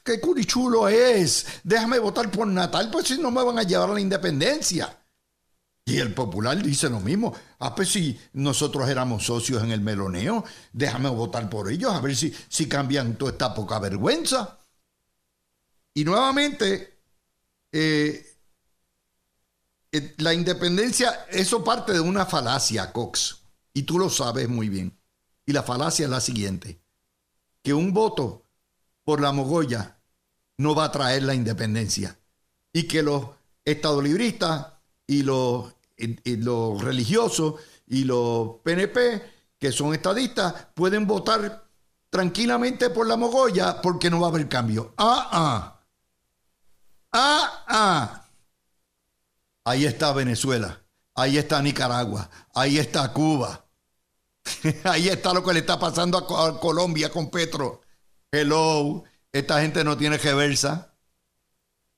[0.07, 1.45] qué curichulo es.
[1.65, 4.97] Déjame votar por Natal, pues si no me van a llevar a la independencia.
[5.85, 7.35] Y el popular dice lo mismo.
[7.59, 12.17] Ah, pues si nosotros éramos socios en el meloneo, déjame votar por ellos, a ver
[12.17, 14.59] si, si cambian toda esta poca vergüenza.
[15.95, 17.01] Y nuevamente,
[17.73, 18.37] eh,
[19.93, 23.43] eh, la independencia, eso parte de una falacia, Cox.
[23.73, 24.99] Y tú lo sabes muy bien.
[25.45, 26.81] Y la falacia es la siguiente.
[27.63, 28.43] Que un voto
[29.05, 29.96] por la mogolla
[30.59, 32.19] no va a traer la independencia.
[32.73, 33.27] Y que los
[33.65, 34.67] estadolibristas
[35.07, 37.55] y los y, los religiosos
[37.87, 39.23] y los PNP,
[39.59, 41.65] que son estadistas, pueden votar
[42.11, 44.95] tranquilamente por la mogolla porque no va a haber cambio.
[44.97, 45.81] Ah, ah.
[47.13, 48.27] Ah, ah.
[49.65, 50.83] Ahí está Venezuela.
[51.15, 52.29] Ahí está Nicaragua.
[52.55, 53.65] Ahí está Cuba.
[54.85, 57.81] Ahí está lo que le está pasando a, Colombia con Petro.
[58.31, 59.05] Hello.
[59.37, 60.95] Esta gente no tiene reversa.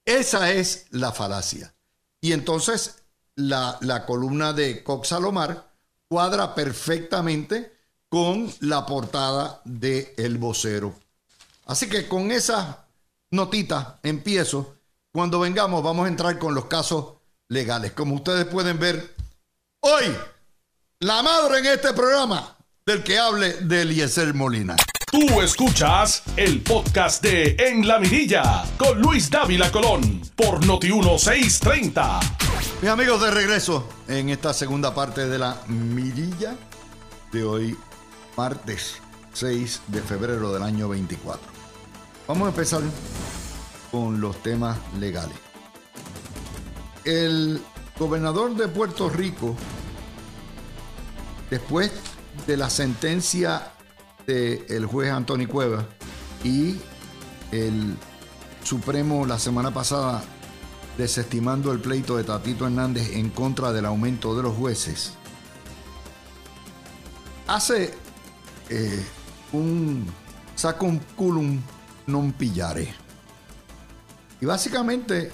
[0.04, 1.72] Esa es la falacia.
[2.20, 3.04] Y entonces
[3.36, 5.70] la, columna de Cox Salomar
[6.08, 10.98] cuadra perfectamente con la portada de El Vocero.
[11.66, 12.86] Así que con esa
[13.30, 14.74] notita empiezo.
[15.12, 17.92] Cuando vengamos vamos a entrar con los casos legales.
[17.92, 19.14] Como ustedes pueden ver,
[19.78, 20.06] hoy
[20.98, 24.74] la madre en este programa del que hable de Eliezer Molina.
[25.10, 32.20] Tú escuchas el podcast de En la Mirilla con Luis Dávila Colón por Noti 1630.
[32.82, 36.54] Mis amigos, de regreso en esta segunda parte de la Mirilla
[37.32, 37.76] de hoy,
[38.36, 38.96] martes
[39.32, 41.40] 6 de febrero del año 24.
[42.26, 42.82] Vamos a empezar
[43.90, 45.38] con los temas legales.
[47.06, 47.62] El
[47.98, 49.56] gobernador de Puerto Rico,
[51.48, 51.90] después
[52.46, 53.72] de la sentencia
[54.28, 55.86] el juez Antonio Cueva
[56.44, 56.76] y
[57.50, 57.96] el
[58.62, 60.22] Supremo la semana pasada
[60.98, 65.14] desestimando el pleito de Tatito Hernández en contra del aumento de los jueces,
[67.46, 67.94] hace
[68.68, 69.04] eh,
[69.52, 70.06] un
[70.80, 71.60] un culum
[72.06, 72.92] non pillare.
[74.40, 75.30] Y básicamente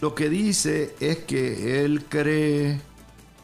[0.00, 2.80] lo que dice es que él cree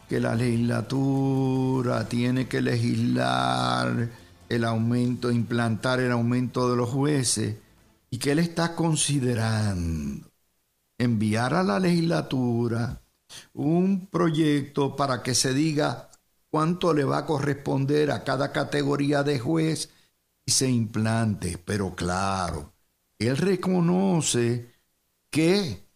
[0.08, 4.08] que la legislatura tiene que legislar
[4.50, 7.56] el aumento, implantar el aumento de los jueces
[8.10, 10.28] y que él está considerando
[10.98, 13.00] enviar a la legislatura
[13.54, 16.10] un proyecto para que se diga
[16.50, 19.90] cuánto le va a corresponder a cada categoría de juez
[20.44, 21.56] y se implante.
[21.64, 22.72] Pero claro,
[23.20, 24.74] él reconoce
[25.30, 25.86] que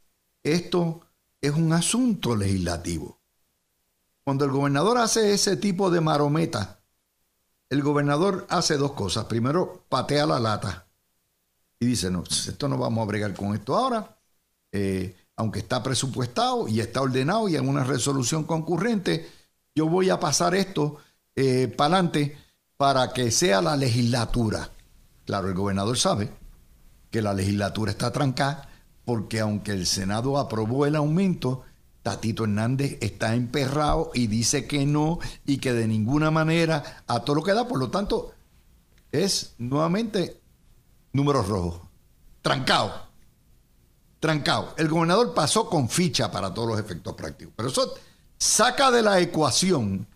[0.44, 1.00] esto
[1.40, 3.18] es un asunto legislativo.
[4.22, 6.83] Cuando el gobernador hace ese tipo de marometa,
[7.74, 9.24] el gobernador hace dos cosas.
[9.24, 10.86] Primero, patea la lata
[11.80, 14.16] y dice, no, esto no vamos a bregar con esto ahora,
[14.70, 19.28] eh, aunque está presupuestado y está ordenado y en una resolución concurrente,
[19.74, 20.98] yo voy a pasar esto
[21.34, 22.38] eh, para adelante
[22.76, 24.70] para que sea la legislatura.
[25.26, 26.30] Claro, el gobernador sabe
[27.10, 28.68] que la legislatura está trancada
[29.04, 31.64] porque aunque el Senado aprobó el aumento,
[32.04, 37.36] Tatito Hernández está emperrado y dice que no y que de ninguna manera a todo
[37.36, 38.34] lo que da, por lo tanto,
[39.10, 40.38] es nuevamente
[41.14, 41.80] números rojos.
[42.42, 43.08] Trancado.
[44.20, 44.74] Trancado.
[44.76, 47.54] El gobernador pasó con ficha para todos los efectos prácticos.
[47.56, 47.94] Pero eso
[48.36, 50.06] saca de la ecuación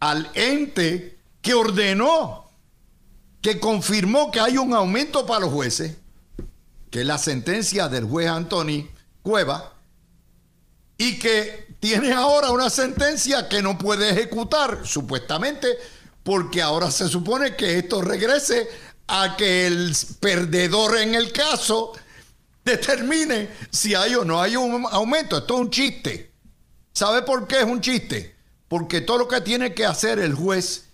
[0.00, 2.46] al ente que ordenó,
[3.40, 5.98] que confirmó que hay un aumento para los jueces,
[6.90, 8.88] que la sentencia del juez Anthony
[9.22, 9.74] Cueva,
[11.02, 15.66] y que tiene ahora una sentencia que no puede ejecutar, supuestamente,
[16.22, 18.68] porque ahora se supone que esto regrese
[19.08, 21.92] a que el perdedor en el caso
[22.64, 25.38] determine si hay o no hay un aumento.
[25.38, 26.30] Esto es un chiste.
[26.92, 28.36] ¿Sabe por qué es un chiste?
[28.68, 30.84] Porque todo lo que tiene que hacer el juez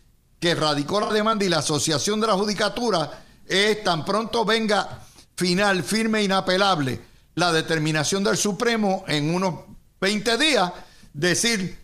[0.40, 5.02] que radicó la demanda y la asociación de la judicatura es tan pronto venga
[5.36, 6.98] final, firme, inapelable,
[7.34, 9.68] la determinación del Supremo en unos
[10.00, 10.72] 20 días,
[11.12, 11.78] decir,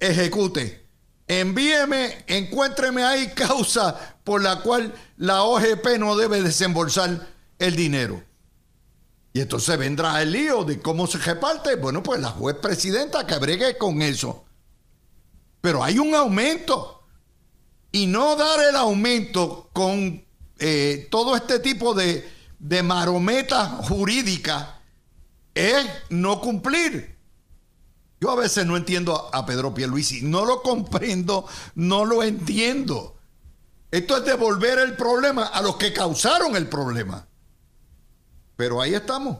[0.00, 0.86] ejecute.
[1.26, 7.28] Envíeme, encuéntreme ahí causa por la cual la OGP no debe desembolsar
[7.58, 8.22] el dinero.
[9.32, 11.76] Y entonces vendrá el lío de cómo se reparte.
[11.76, 14.44] Bueno, pues la juez presidenta que bregue con eso.
[15.60, 17.04] Pero hay un aumento.
[17.92, 20.24] Y no dar el aumento con
[20.58, 22.28] eh, todo este tipo de,
[22.58, 24.80] de marometa jurídica
[25.54, 27.17] es no cumplir.
[28.20, 33.16] Yo a veces no entiendo a Pedro Pierluisi, no lo comprendo, no lo entiendo.
[33.90, 37.26] Esto es devolver el problema a los que causaron el problema.
[38.56, 39.38] Pero ahí estamos.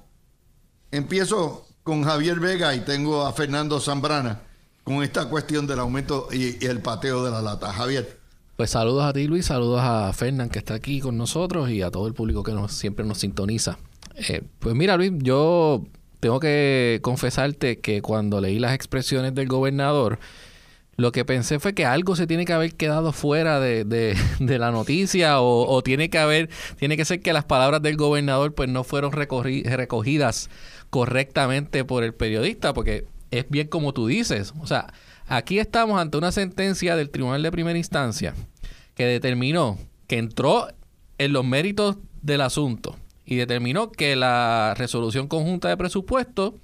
[0.91, 4.43] Empiezo con Javier Vega y tengo a Fernando Zambrana
[4.85, 7.73] con esta cuestión del aumento y, el pateo de la lata.
[7.73, 8.19] Javier.
[8.57, 11.91] Pues saludos a ti Luis, saludos a Fernán que está aquí con nosotros y a
[11.91, 13.79] todo el público que nos, siempre nos sintoniza.
[14.15, 15.85] Eh, pues mira Luis, yo
[16.21, 20.19] tengo que confesarte que cuando leí las expresiones del gobernador,
[20.97, 24.17] lo que pensé fue que algo se tiene que haber quedado fuera de, de,
[24.59, 28.55] la noticia o, o, tiene que haber, tiene que ser que las palabras del gobernador
[28.55, 30.51] pues no fueron recogidas
[30.91, 34.55] correctamente por el periodista, porque es bien como tú dices.
[34.61, 34.93] O sea,
[35.29, 38.35] aquí estamos ante una sentencia del Tribunal de Primera Instancia
[38.97, 39.79] que determinó
[40.09, 40.67] que entró
[41.19, 42.97] en los méritos del asunto
[43.29, 46.55] y determinó que la resolución conjunta de presupuesto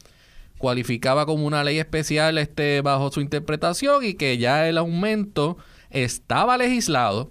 [0.57, 5.59] cualificaba como una ley especial este bajo su interpretación y que ya el aumento
[5.91, 7.31] estaba legislado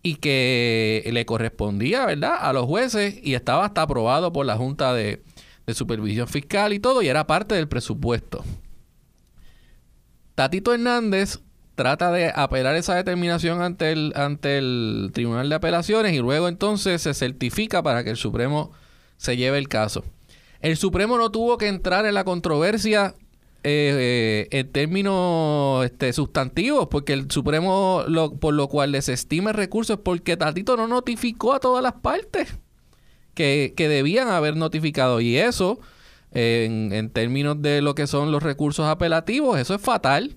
[0.00, 4.94] y que le correspondía, ¿verdad?, a los jueces y estaba hasta aprobado por la Junta
[4.94, 5.24] de,
[5.66, 8.44] de Supervisión Fiscal y todo y era parte del presupuesto.
[10.36, 11.40] Tatito Hernández
[11.82, 17.02] trata de apelar esa determinación ante el, ante el Tribunal de Apelaciones y luego entonces
[17.02, 18.70] se certifica para que el Supremo
[19.16, 20.04] se lleve el caso.
[20.60, 23.16] El Supremo no tuvo que entrar en la controversia
[23.64, 28.04] eh, eh, en términos este, sustantivos, porque el Supremo,
[28.38, 32.58] por lo cual desestima el recurso, es porque Tatito no notificó a todas las partes
[33.34, 35.20] que, debían haber notificado.
[35.20, 35.80] Y eso,
[36.30, 40.36] en, en, términos de lo que son los recursos apelativos, eso es fatal.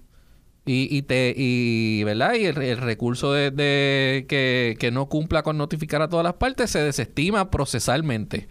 [0.68, 2.34] Y, y, te, y, ¿verdad?
[2.34, 6.80] y el, recurso de, que, que no cumpla con notificar a todas las partes se
[6.80, 8.48] desestima procesalmente.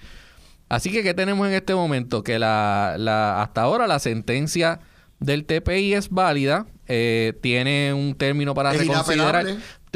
[0.68, 2.22] Así que, ¿qué tenemos en este momento?
[2.22, 4.81] Que la, la, hasta ahora la sentencia
[5.20, 9.46] del TPI es válida, eh, tiene un término para reconsiderar.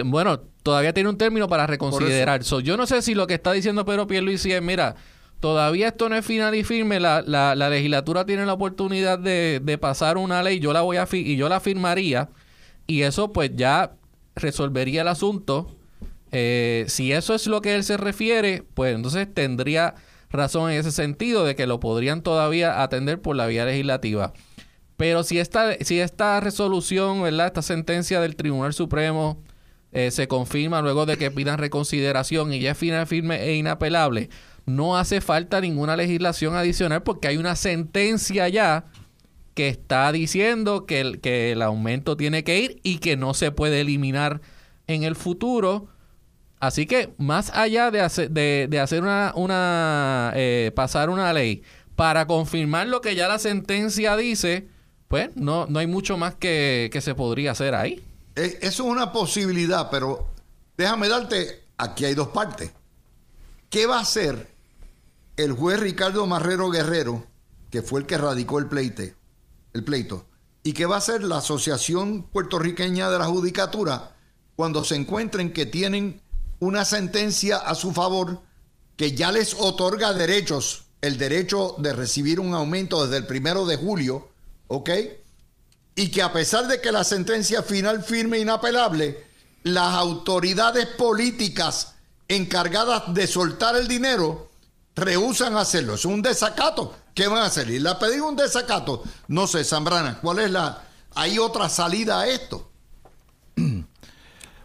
[0.05, 2.43] Bueno, todavía tiene un término para reconsiderar.
[2.43, 4.97] yo no sé si lo que está diciendo Pedro Pierluisi es, mira,
[5.41, 9.61] todavía esto no es final y firme, la, la, la legislatura tiene la oportunidad de,
[9.63, 12.29] de, pasar una ley, yo la voy a y yo la firmaría,
[12.87, 13.93] y eso pues ya
[14.35, 15.69] resolvería el asunto.
[16.31, 19.95] Eh, si eso es lo que él se refiere, pues entonces tendría
[20.31, 24.33] razón en ese sentido de que lo podrían todavía atender por la vía legislativa.
[24.97, 27.47] Pero si esta, si esta resolución, ¿verdad?
[27.47, 29.43] Esta sentencia del Tribunal Supremo
[29.93, 34.29] eh, se confirma luego de que pidan reconsideración y ya es final, firme e inapelable,
[34.69, 38.87] no hace falta ninguna legislación adicional porque hay una sentencia ya
[39.55, 43.51] que está diciendo que el, que el aumento tiene que ir y que no se
[43.51, 44.41] puede eliminar
[44.87, 45.89] en el futuro
[46.61, 51.63] Así que más allá de hacer, de, hacer una, una eh, pasar una ley
[51.95, 54.69] para confirmar lo que ya la sentencia dice,
[55.07, 58.05] pues no, no hay mucho más que, que se podría hacer ahí.
[58.35, 60.29] Eso es una posibilidad, pero
[60.77, 62.73] déjame darte, aquí hay dos partes.
[63.71, 64.49] ¿Qué va a hacer
[65.39, 67.25] el juez Ricardo Marrero Guerrero,
[67.71, 69.05] que fue el que radicó el pleito,
[69.73, 70.27] el pleito,
[70.65, 74.17] y qué va a hacer la Asociación Puertorriqueña de la Judicatura
[74.57, 76.21] cuando se encuentren que tienen
[76.59, 78.41] una sentencia a su favor
[78.97, 83.77] que ya les otorga derechos, el derecho de recibir un aumento desde el primero de
[83.77, 84.31] julio,
[84.67, 84.91] ¿ok?
[85.95, 89.25] Y que a pesar de que la sentencia final firme e inapelable,
[89.63, 91.95] las autoridades políticas
[92.27, 94.48] encargadas de soltar el dinero
[94.99, 95.95] rehusan hacerlo.
[95.95, 96.95] Es un desacato.
[97.15, 97.71] ¿Qué van a hacer?
[97.71, 99.03] Y le ha pedido un desacato.
[99.29, 100.83] No sé, Zambrana, ¿cuál es la...
[101.15, 102.71] ¿Hay otra salida a esto?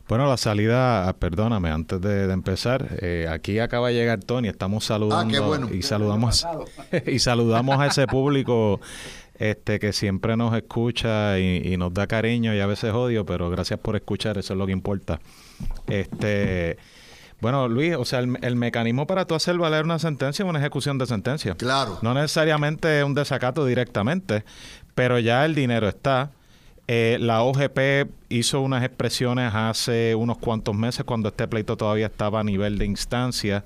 [0.09, 4.83] Bueno, la salida, ah, perdóname, antes de, empezar, eh, aquí acaba de llegar Tony, estamos
[4.83, 6.45] saludando ah, y saludamos
[7.07, 8.81] y saludamos a ese público
[9.35, 13.79] este que siempre nos escucha y, nos da cariño y a veces odio, pero gracias
[13.79, 15.19] por escuchar, eso es lo que importa.
[15.87, 16.77] Este,
[17.43, 20.57] bueno, Luis, o sea, el, el mecanismo para tú hacer valer una sentencia es una
[20.57, 21.53] ejecución de sentencia.
[21.53, 21.99] Claro.
[22.01, 24.43] No necesariamente un desacato directamente,
[24.95, 26.31] pero ya el dinero está
[26.87, 32.41] eh, la OGP hizo unas expresiones hace unos cuantos meses cuando este pleito todavía estaba
[32.41, 33.63] a nivel de instancia.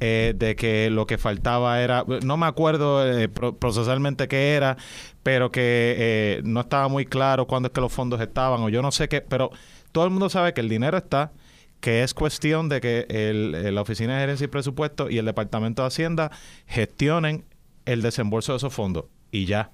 [0.00, 4.76] Eh, de que lo que faltaba era, no me acuerdo eh, procesalmente qué era,
[5.24, 8.92] pero que no estaba muy claro cuándo es que los fondos estaban, o yo no
[8.92, 9.50] sé qué, pero
[9.90, 11.32] todo el mundo sabe que el dinero está,
[11.80, 15.82] que es cuestión de que el, la Oficina de Gerencia y Presupuesto y el Departamento
[15.82, 16.30] de Hacienda
[16.66, 17.44] gestionen
[17.84, 19.70] el desembolso de esos fondos y ya.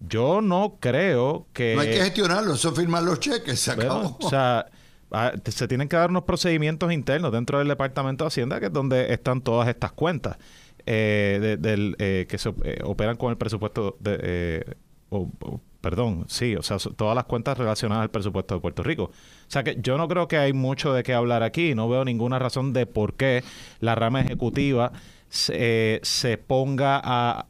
[0.00, 1.74] Yo no creo que...
[1.74, 4.16] No hay que gestionarlo, eso firmar los cheques, se acabó.
[4.20, 4.66] o sea,
[5.12, 8.72] ah, se tienen que dar unos procedimientos internos dentro del Departamento de Hacienda, que es
[8.72, 10.38] donde están todas estas cuentas
[10.86, 14.76] eh, del, eh, que se eh, operan con el presupuesto de...
[15.82, 19.04] perdón, sí, o sea, todas las cuentas relacionadas al presupuesto de Puerto Rico.
[19.04, 19.10] O
[19.48, 22.38] sea que yo no creo que hay mucho de qué hablar aquí, no veo ninguna
[22.38, 23.44] razón de por qué
[23.80, 24.92] la rama ejecutiva
[25.28, 27.46] se, se ponga a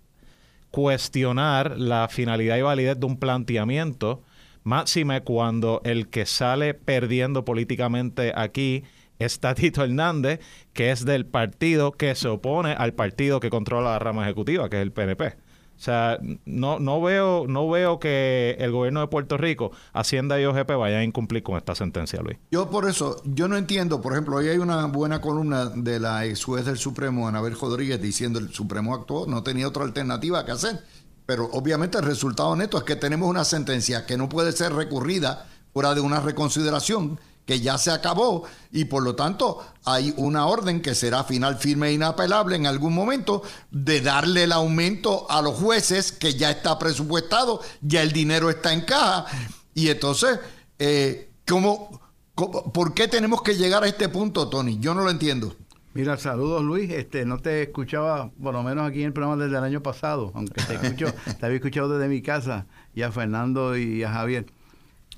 [0.72, 4.22] cuestionar la finalidad y validez de un planteamiento,
[4.64, 8.84] máxime cuando el que sale perdiendo políticamente aquí
[9.18, 10.40] es Tatito Hernández,
[10.72, 14.76] que es del partido que se opone al partido que controla la rama ejecutiva, que
[14.76, 15.36] es el PNP.
[15.82, 20.44] O sea, no, no, veo, no veo que el gobierno de Puerto Rico, Hacienda y
[20.44, 22.38] OGP vayan a incumplir con esta sentencia, Luis.
[22.52, 26.24] Yo por eso, yo no entiendo, por ejemplo, hoy hay una buena columna de la
[26.24, 30.52] ex juez del Supremo, Anabel Rodríguez, diciendo el Supremo actuó, no tenía otra alternativa que
[30.52, 30.84] hacer.
[31.26, 35.48] Pero obviamente el resultado neto es que tenemos una sentencia que no puede ser recurrida
[35.72, 40.80] fuera de una reconsideración que ya se acabó y por lo tanto hay una orden
[40.80, 45.55] que será final firme e inapelable en algún momento de darle el aumento a los
[45.55, 49.26] jueces que ya está presupuestado, ya el dinero está en caja
[49.74, 50.38] y entonces,
[50.78, 52.01] eh, ¿cómo,
[52.34, 54.78] por qué tenemos que llegar a este punto, Tony?
[54.78, 55.57] Yo no lo entiendo.
[55.95, 59.59] Mira, saludos Luis, este no te escuchaba por lo menos aquí en el programa desde
[59.59, 63.76] el año pasado, aunque te escucho, te había escuchado desde mi casa y a Fernando
[63.76, 64.47] y a Javier.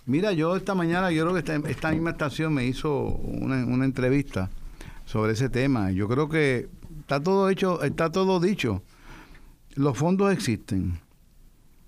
[0.06, 4.50] Mira, yo esta mañana, yo creo que esta, misma estación me hizo una, entrevista
[5.06, 5.92] sobre ese tema.
[5.92, 6.68] Yo creo que
[7.00, 8.82] está todo hecho, está todo dicho.
[9.74, 11.00] Los fondos existen.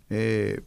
[0.08, 0.62] Eh,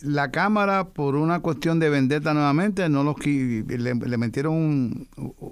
[0.00, 5.06] la Cámara, por una cuestión de vendetta nuevamente, no los le, le metieron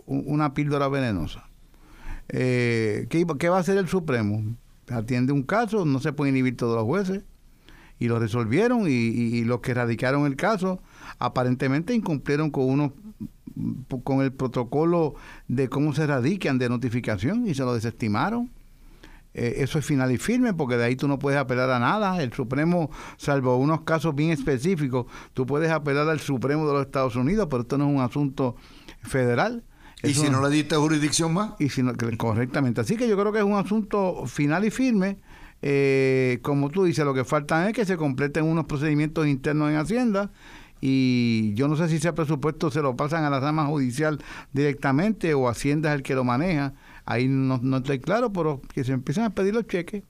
[0.06, 1.46] una píldora venenosa.
[2.30, 4.56] Eh, ¿qué, ¿Qué va a hacer el Supremo?
[4.88, 7.22] Atiende un caso, no se pueden inhibir todos los jueces.
[7.98, 10.80] Y lo resolvieron y los que radicaron el caso
[11.18, 12.92] aparentemente incumplieron con unos
[14.04, 15.14] con el protocolo
[15.48, 18.50] de cómo se radican de notificación y se lo desestimaron.
[19.34, 22.22] Eh, eso es final y firme porque de ahí tú no puedes apelar a nada.
[22.22, 27.16] El Supremo, salvo unos casos bien específicos, tú puedes apelar al Supremo de los Estados
[27.16, 28.56] Unidos, pero esto no es un asunto
[29.02, 29.64] federal.
[30.02, 31.54] ¿Y si no le diste jurisdicción más?
[31.58, 32.80] Y si no, correctamente.
[32.80, 35.18] Así que yo creo que es un asunto final y firme.
[35.60, 39.76] Eh, como tú dices, lo que falta es que se completen unos procedimientos internos en
[39.76, 40.30] Hacienda
[40.80, 44.22] y yo no sé si ese presupuesto se lo pasan a la rama judicial
[44.52, 46.74] directamente o Hacienda es el que lo maneja.
[47.04, 50.04] Ahí no, no estoy claro, pero que se empiezan a pedir los cheques.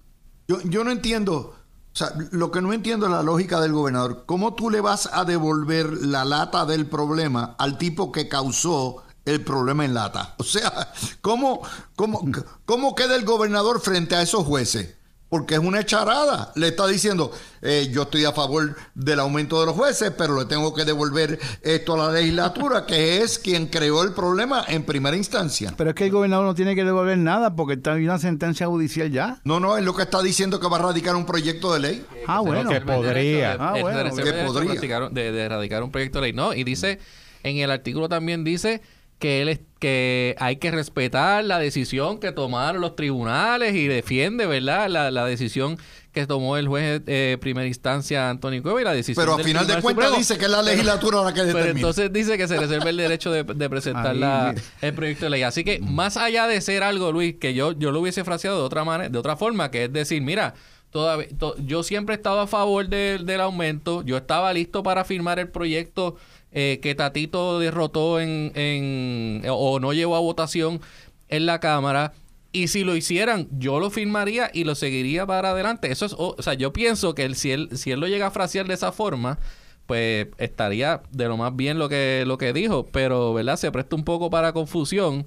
[0.49, 1.55] Yo, yo no entiendo,
[1.93, 4.25] o sea, lo que no entiendo es la lógica del gobernador.
[4.27, 9.43] ¿Cómo tú le vas a devolver la lata del problema al tipo que causó el
[9.43, 10.35] problema en lata?
[10.39, 11.63] O sea, ¿cómo,
[11.97, 12.25] cómo,
[12.67, 14.98] cómo queda el gobernador frente a esos jueces?
[15.29, 16.53] Porque es una echarada.
[16.55, 17.31] Le está diciendo,
[17.63, 21.39] eh, yo estoy a favor del aumento de los jueces, pero le tengo que devolver
[21.63, 25.75] esto a la legislatura, que es quien creó el problema en primera instancia.
[25.77, 28.67] Pero es que el gobernador no tiene que devolver nada porque está en una sentencia
[28.67, 29.41] judicial ya.
[29.45, 32.07] No, no, es lo que está diciendo que va a radicar un proyecto de ley.
[32.27, 32.71] Ah, bueno.
[32.71, 33.57] Que podría.
[33.59, 34.15] Ah, bueno.
[34.17, 35.09] Que podría.
[35.11, 36.33] De, de erradicar un proyecto de ley.
[36.33, 36.99] No, y dice,
[37.43, 38.81] en el artículo también dice
[39.19, 44.89] que él que hay que respetar la decisión que tomaron los tribunales y defiende, ¿verdad?
[44.89, 45.79] La, decisión
[46.13, 49.45] que tomó el juez de eh, primera instancia Antonio Cueva y la decisión Pero al
[49.45, 51.63] final de cuentas dice que es la legislatura la que determina.
[51.63, 55.43] Pero entonces dice que se reserva el derecho de, presentar el proyecto de ley.
[55.43, 58.65] Así que más allá de ser algo, Luis, que yo, yo lo hubiese fraseado de
[58.65, 60.55] otra manera, de otra forma, que es decir, mira,
[60.91, 61.29] todavía,
[61.65, 66.17] yo siempre he estado a favor del aumento, yo estaba listo para firmar el proyecto
[66.53, 70.81] eh, que Tatito derrotó en, en, o no llevó a votación
[71.29, 72.13] en la Cámara.
[72.51, 75.93] Y si lo hicieran, yo lo firmaría y lo seguiría para adelante.
[75.93, 78.67] Eso es, o, sea, yo pienso que si él, si él lo llega a frasear
[78.67, 79.39] de esa forma,
[79.87, 82.87] pues estaría de lo más bien lo que, lo que dijo.
[82.87, 83.57] Pero, ¿verdad?
[83.57, 85.27] Se presta un poco para confusión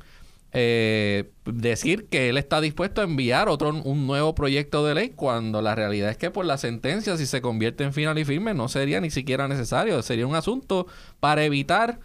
[0.54, 5.62] eh, decir que él está dispuesto a enviar otro un nuevo proyecto de ley cuando
[5.62, 8.68] la realidad es que por la sentencia si se convierte en final y firme no
[8.68, 10.02] sería ni siquiera necesario.
[10.02, 10.88] Sería un asunto
[11.20, 12.00] para evitar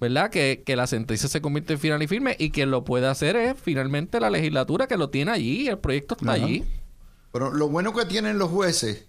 [0.00, 3.36] verdad que, la sentencia se convierte en final y firme y quien lo puede hacer
[3.36, 6.64] es finalmente la legislatura que lo tiene allí el proyecto está allí.
[7.32, 9.06] Pero lo bueno que tienen los jueces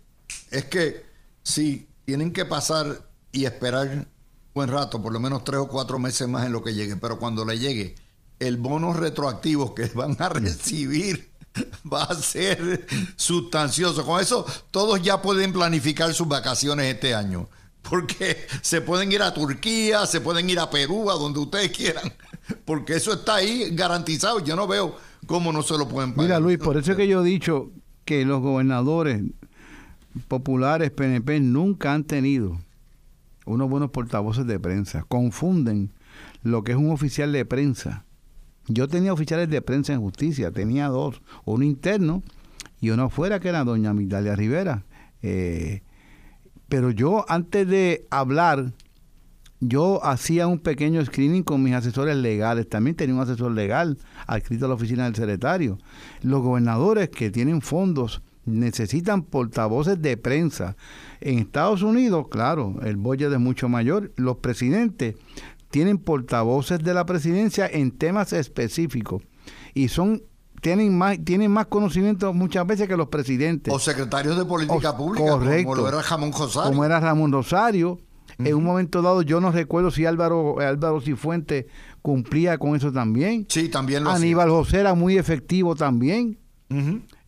[0.51, 1.05] es que
[1.43, 4.07] si tienen que pasar y esperar
[4.53, 7.19] buen rato por lo menos tres o cuatro meses más en lo que llegue pero
[7.19, 7.95] cuando le llegue
[8.42, 11.32] el bono retroactivo que van a recibir
[11.92, 12.86] va a ser
[13.16, 14.06] sustancioso.
[14.06, 17.48] Con eso todos ya pueden planificar sus vacaciones este año.
[17.82, 22.14] Porque se pueden ir a Turquía, se pueden ir a Perú, a donde ustedes quieran.
[22.64, 24.39] Porque eso está ahí garantizado.
[24.39, 26.26] Yo no veo cómo no se lo pueden pagar.
[26.26, 27.72] Mira Luis, por eso es que yo he dicho
[28.06, 29.24] que los gobernadores
[30.28, 32.60] populares PNP nunca han tenido
[33.46, 35.04] unos buenos portavoces de prensa.
[35.08, 35.92] Confunden
[36.44, 38.06] lo que es un oficial de prensa.
[38.74, 42.24] Yo tenía oficiales de prensa en justicia, tenía dos, uno interno
[42.80, 44.86] y uno afuera que era doña Migdalia Rivera.
[45.22, 45.84] Eh,
[46.69, 48.72] pero yo antes de hablar,
[49.59, 52.69] yo hacía un pequeño screening con mis asesores legales.
[52.69, 55.78] También tenía un asesor legal adscrito a la oficina del secretario.
[56.22, 60.76] Los gobernadores que tienen fondos necesitan portavoces de prensa.
[61.19, 64.11] En Estados Unidos, claro, el budget es mucho mayor.
[64.15, 65.15] Los presidentes
[65.72, 69.24] tienen portavoces de la presidencia en temas específicos
[69.74, 70.22] y son
[70.61, 74.97] tienen más tienen más conocimiento muchas veces que los presidentes o secretarios de política O-
[74.97, 75.69] pública correcto.
[75.72, 77.99] como lo era Jamón Rosario como era Ramón Rosario
[78.38, 81.65] en un momento dado yo no recuerdo si Álvaro Álvaro Cifuentes
[82.01, 84.24] cumplía con eso también sí también lo hacía.
[84.24, 86.38] Aníbal José era muy efectivo también.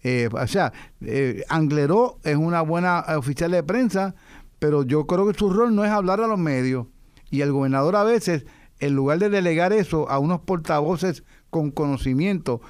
[0.06, 0.72] Eh, o sea,
[1.02, 4.16] eh, Angleró es una buena oficial de prensa,
[4.60, 6.88] pero yo creo que su rol no es hablar a los medios.
[7.34, 8.46] Y el gobernador a veces,
[8.80, 12.62] en lugar de delegar eso a unos portavoces con conocimiento,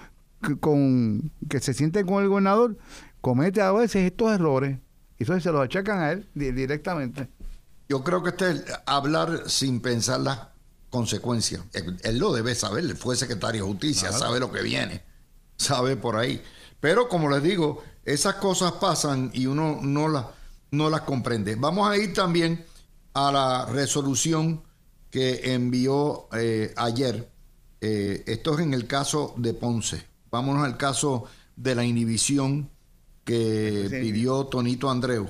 [0.41, 2.77] que, con, que se sienten con el gobernador,
[3.19, 4.79] comete a veces estos errores.
[5.19, 7.27] Y eso se los achacan a él di- directamente.
[7.89, 10.39] Yo creo que este es hablar sin pensar las
[10.89, 11.61] consecuencias.
[11.73, 15.03] Él, él lo debe saber, él fue secretario de justicia, sabe lo que viene,
[15.57, 16.41] sabe por ahí.
[16.79, 20.25] Pero como les digo, esas cosas pasan y uno no las,
[20.71, 21.55] no las comprende.
[21.57, 22.65] Vamos a ir también
[23.13, 24.63] a la resolución
[25.09, 27.29] que envió eh, ayer.
[27.81, 30.05] Eh, esto es en el caso de Ponce.
[30.31, 32.69] Vámonos al caso de la inhibición
[33.23, 35.29] que pidió Tonito Andreu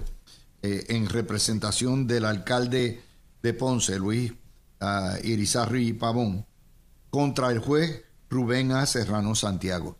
[0.61, 3.01] eh, en representación del alcalde
[3.41, 4.33] de Ponce, Luis
[4.79, 6.45] ah, Irizarry Pavón,
[7.09, 8.85] contra el juez Rubén A.
[8.85, 9.97] Serrano Santiago.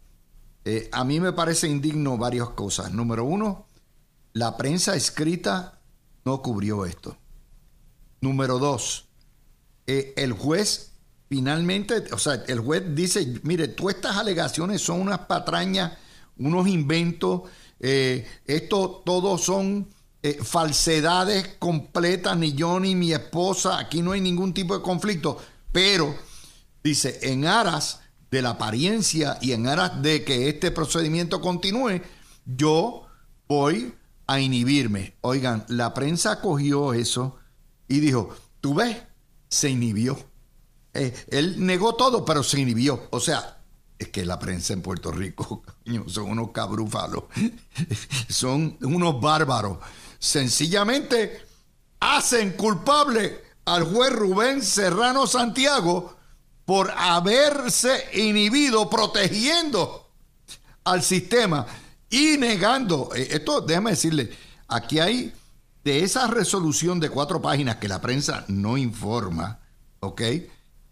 [0.66, 2.94] Eh, a mí me parece indigno varias cosas.
[2.94, 3.68] Número uno,
[4.32, 5.80] la prensa escrita
[6.26, 7.18] no cubrió esto.
[8.24, 9.10] Número dos,
[9.86, 10.94] eh, el juez
[11.28, 15.98] finalmente, o sea, el juez dice, mire, todas estas alegaciones son unas patrañas,
[16.38, 17.42] unos inventos,
[17.82, 19.90] eh, esto todos son
[20.22, 25.38] eh, falsedades completas, ni yo ni mi esposa, aquí no hay ningún tipo de conflicto,
[25.74, 26.16] pero
[26.82, 28.00] dice, en aras
[28.32, 32.02] de la apariencia y en aras de que este procedimiento continúe,
[32.46, 33.06] yo
[33.50, 33.94] voy
[34.28, 35.18] a inhibirme.
[35.20, 37.38] Oigan, la prensa cogió eso
[37.88, 38.98] y dijo, tú ves,
[39.50, 40.18] se inhibió.
[40.94, 43.08] Eh, él negó todo, pero se inhibió.
[43.12, 43.58] O sea,
[43.98, 45.64] es que la prensa en Puerto Rico
[46.08, 47.26] son unos cabrúfalos,
[48.30, 49.78] son unos bárbaros.
[50.20, 51.42] Sencillamente
[52.00, 56.16] hacen culpable al juez Rubén Serrano Santiago
[56.66, 60.10] por haberse inhibido, protegiendo
[60.86, 61.66] al sistema
[62.10, 63.10] y negando.
[63.16, 64.30] eh, Esto, déjame decirle,
[64.68, 65.34] aquí hay
[65.84, 69.60] de esa resolución de cuatro páginas que la prensa no informa,
[70.00, 70.22] ¿ok?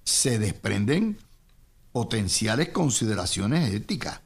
[0.04, 1.18] Se desprenden
[1.92, 4.22] potenciales consideraciones éticas.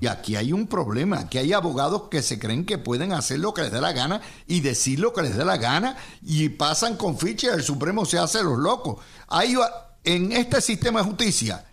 [0.00, 3.54] Y aquí hay un problema, aquí hay abogados que se creen que pueden hacer lo
[3.54, 6.96] que les dé la gana y decir lo que les dé la gana y pasan
[6.96, 8.96] con ficha el Supremo se hace los locos.
[9.28, 9.54] Hay,
[10.02, 11.64] en este sistema de justicia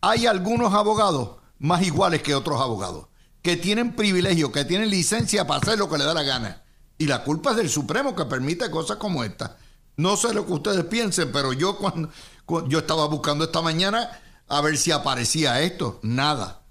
[0.00, 3.08] hay algunos abogados más iguales que otros abogados,
[3.42, 6.63] que tienen privilegio, que tienen licencia para hacer lo que les da la gana.
[6.98, 9.56] Y la culpa es del Supremo que permite cosas como esta.
[9.96, 12.08] No sé lo que ustedes piensen, pero yo cuando,
[12.44, 14.10] cu- yo estaba buscando esta mañana
[14.48, 15.98] a ver si aparecía esto.
[16.02, 16.62] Nada.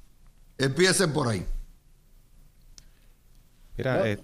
[0.58, 1.46] Empiecen por ahí.
[3.76, 4.20] Mira, eh,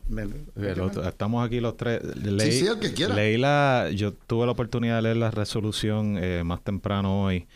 [1.08, 2.02] estamos aquí los tres.
[2.16, 3.16] Leí, sí, el que quiera.
[3.16, 7.48] leí la, yo tuve la oportunidad de leer la resolución eh, más temprano hoy.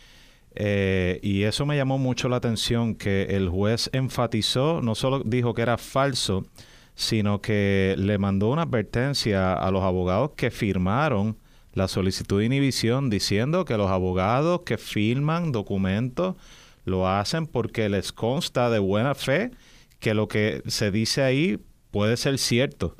[0.56, 5.54] eh, y eso me llamó mucho la atención que el juez enfatizó, no solo dijo
[5.54, 6.44] que era falso,
[6.94, 11.36] sino que le mandó una advertencia a los abogados que firmaron
[11.72, 16.36] la solicitud de inhibición diciendo que los abogados que firman documentos
[16.84, 19.50] lo hacen porque les consta de buena fe
[19.98, 21.58] que lo que se dice ahí
[21.90, 22.96] puede ser cierto.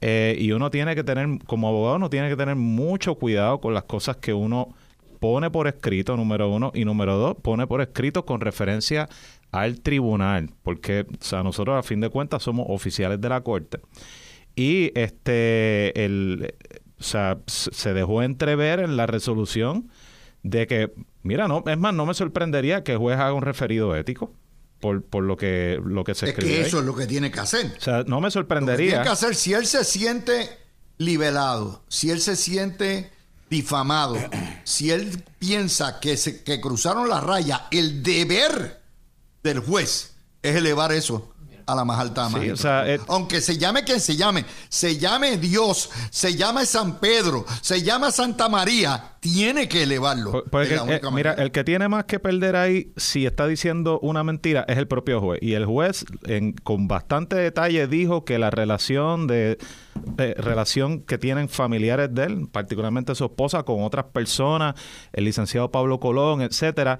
[0.00, 3.74] Eh, y uno tiene que tener, como abogado, uno tiene que tener mucho cuidado con
[3.74, 4.74] las cosas que uno
[5.20, 9.08] pone por escrito, número uno, y número dos, pone por escrito con referencia
[9.52, 13.80] al tribunal, porque o sea, nosotros a fin de cuentas somos oficiales de la corte.
[14.56, 16.54] Y este, el,
[16.98, 19.88] o sea, se dejó entrever en la resolución
[20.42, 20.92] de que,
[21.22, 24.32] mira, no, es más, no me sorprendería que el juez haga un referido ético
[24.80, 26.52] por, por lo que lo que se Es escribe.
[26.54, 26.66] que ahí.
[26.66, 27.66] eso es lo que tiene que hacer.
[27.76, 28.88] O sea, no me Lo que sorprendería.
[28.90, 30.48] tiene que hacer, si él se siente
[30.98, 33.10] liberado, si él se siente
[33.50, 34.16] difamado,
[34.64, 38.79] si él piensa que, se, que cruzaron la raya, el deber
[39.42, 41.32] del juez es elevar eso
[41.66, 44.98] a la más alta Sí, o sea, eh, Aunque se llame quien se llame, se
[44.98, 50.42] llame Dios, se llame San Pedro, se llama Santa María, tiene que elevarlo.
[50.50, 54.24] Pues- el- eh, mira, el que tiene más que perder ahí, si está diciendo una
[54.24, 55.38] mentira, es el propio juez.
[55.42, 59.56] Y el juez, en- con bastante detalle, dijo que la relación de,
[59.94, 64.74] de- relación que tienen familiares de él, particularmente su esposa, con otras personas,
[65.12, 66.98] el licenciado Pablo Colón, etcétera,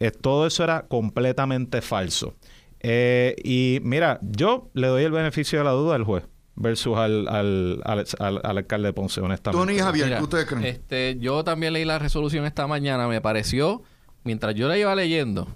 [0.00, 2.34] eh, todo eso era completamente falso.
[2.80, 6.24] Eh, y mira, yo le doy el beneficio de la duda al juez
[6.54, 9.64] versus al, al, al, al- al alcalde de Ponce, honestamente.
[9.66, 10.64] Tony y Javier, Mira, ¿qué ustedes creen?
[10.64, 13.06] Este, yo también leí la resolución esta mañana.
[13.08, 13.82] Me pareció,
[14.24, 15.48] mientras yo la iba leyendo,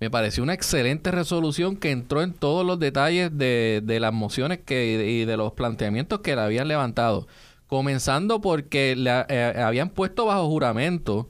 [0.00, 4.60] me pareció una excelente resolución que entró en todos los detalles de, de las mociones
[4.64, 7.26] que, y de los planteamientos que le habían levantado.
[7.66, 11.28] Comenzando porque le, eh, habían puesto bajo juramento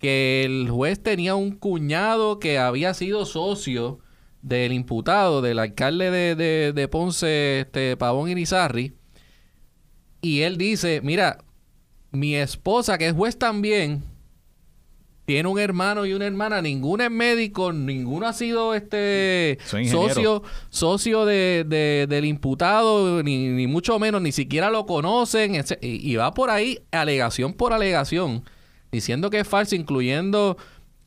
[0.00, 4.00] que el juez tenía un cuñado que había sido socio
[4.42, 8.94] del imputado, del alcalde de, de- de Ponce, este, Pavón Irizarri,
[10.22, 11.38] y él dice, mira,
[12.10, 14.02] mi esposa, que es juez también,
[15.26, 19.58] tiene un hermano y una hermana, ninguno es médico, ninguno ha sido este
[20.08, 26.10] socio, socio de, de- del imputado, ni, ni mucho menos, ni siquiera lo conocen, y,
[26.12, 28.42] y va por ahí alegación por alegación,
[28.92, 30.56] diciendo que es falso, incluyendo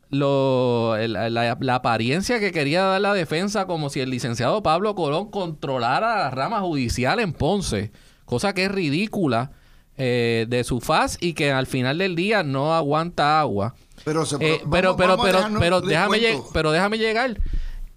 [0.10, 1.30] lo, la,
[1.60, 6.30] la apariencia que quería dar la defensa como si el licenciado Pablo Colón controlara la
[6.30, 7.92] rama judicial en Ponce,
[8.26, 9.52] cosa que es ridícula
[9.98, 13.76] eh, de su faz y que al final del día no aguanta agua.
[14.06, 16.20] Pero, se, Eh, vamos- pero, pero, vamos pero, déjame,
[16.54, 17.40] pero déjame llegar.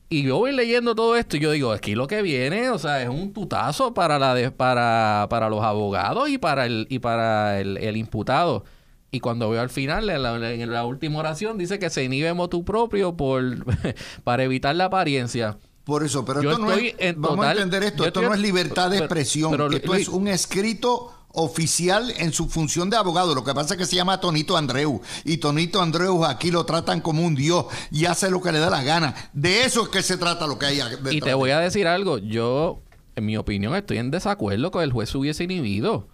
[0.08, 3.02] Y yo voy leyendo todo esto y yo digo, aquí lo que viene, o sea,
[3.02, 7.60] es un tutazo para la de- para, para los abogados y para el, y para
[7.60, 8.64] el, el imputado.
[9.10, 12.32] Y cuando veo al final, en la, en la última oración, dice que se inhibe
[12.34, 13.42] motu propio por
[14.24, 15.56] para evitar la apariencia.
[15.84, 18.24] Por eso, pero Yo esto no es, en vamos total- a entender esto, esto estoy-
[18.28, 22.90] no es libertad de expresión, pero, esto Luis- es un escrito oficial en su función
[22.90, 23.34] de abogado.
[23.34, 27.00] Lo que pasa es que se llama Tonito Andreu y Tonito Andreu aquí lo tratan
[27.00, 29.14] como un dios y hace lo que le da la gana.
[29.32, 31.86] De eso es que se trata lo que hay detrás Y te voy a decir
[31.86, 32.80] algo, yo,
[33.14, 36.08] en mi opinión, estoy en desacuerdo con el juez se hubiese inhibido.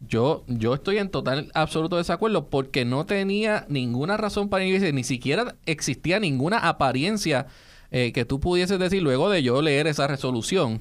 [0.00, 5.02] Yo, yo estoy en total, absoluto desacuerdo porque no tenía ninguna razón para inhibirse, ni
[5.02, 7.46] siquiera existía ninguna apariencia
[7.90, 10.80] eh, que tú pudieses decir luego de yo leer esa resolución.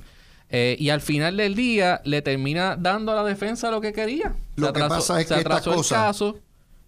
[0.49, 4.35] Eh, y al final del día le termina dando a la defensa lo que quería.
[4.55, 6.37] Lo que pasa es se que esta cosa- caso.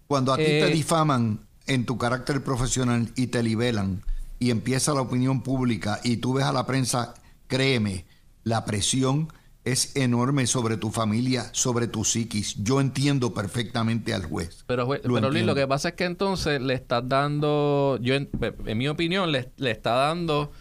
[0.06, 4.02] Cuando a ti Eh, te difaman en tu carácter profesional y te libelan
[4.38, 7.14] y empieza la opinión pública y tú ves a la prensa,
[7.48, 8.06] créeme,
[8.44, 9.32] la presión
[9.72, 12.54] es enorme sobre tu familia, sobre tu psiquis.
[12.62, 14.64] Yo entiendo perfectamente al juez.
[14.66, 18.14] Pero, jue- Lo pero Luis, lo que pasa es que entonces le estás dando, yo
[18.14, 18.28] en,
[18.66, 20.52] en mi opinión, le, le está dando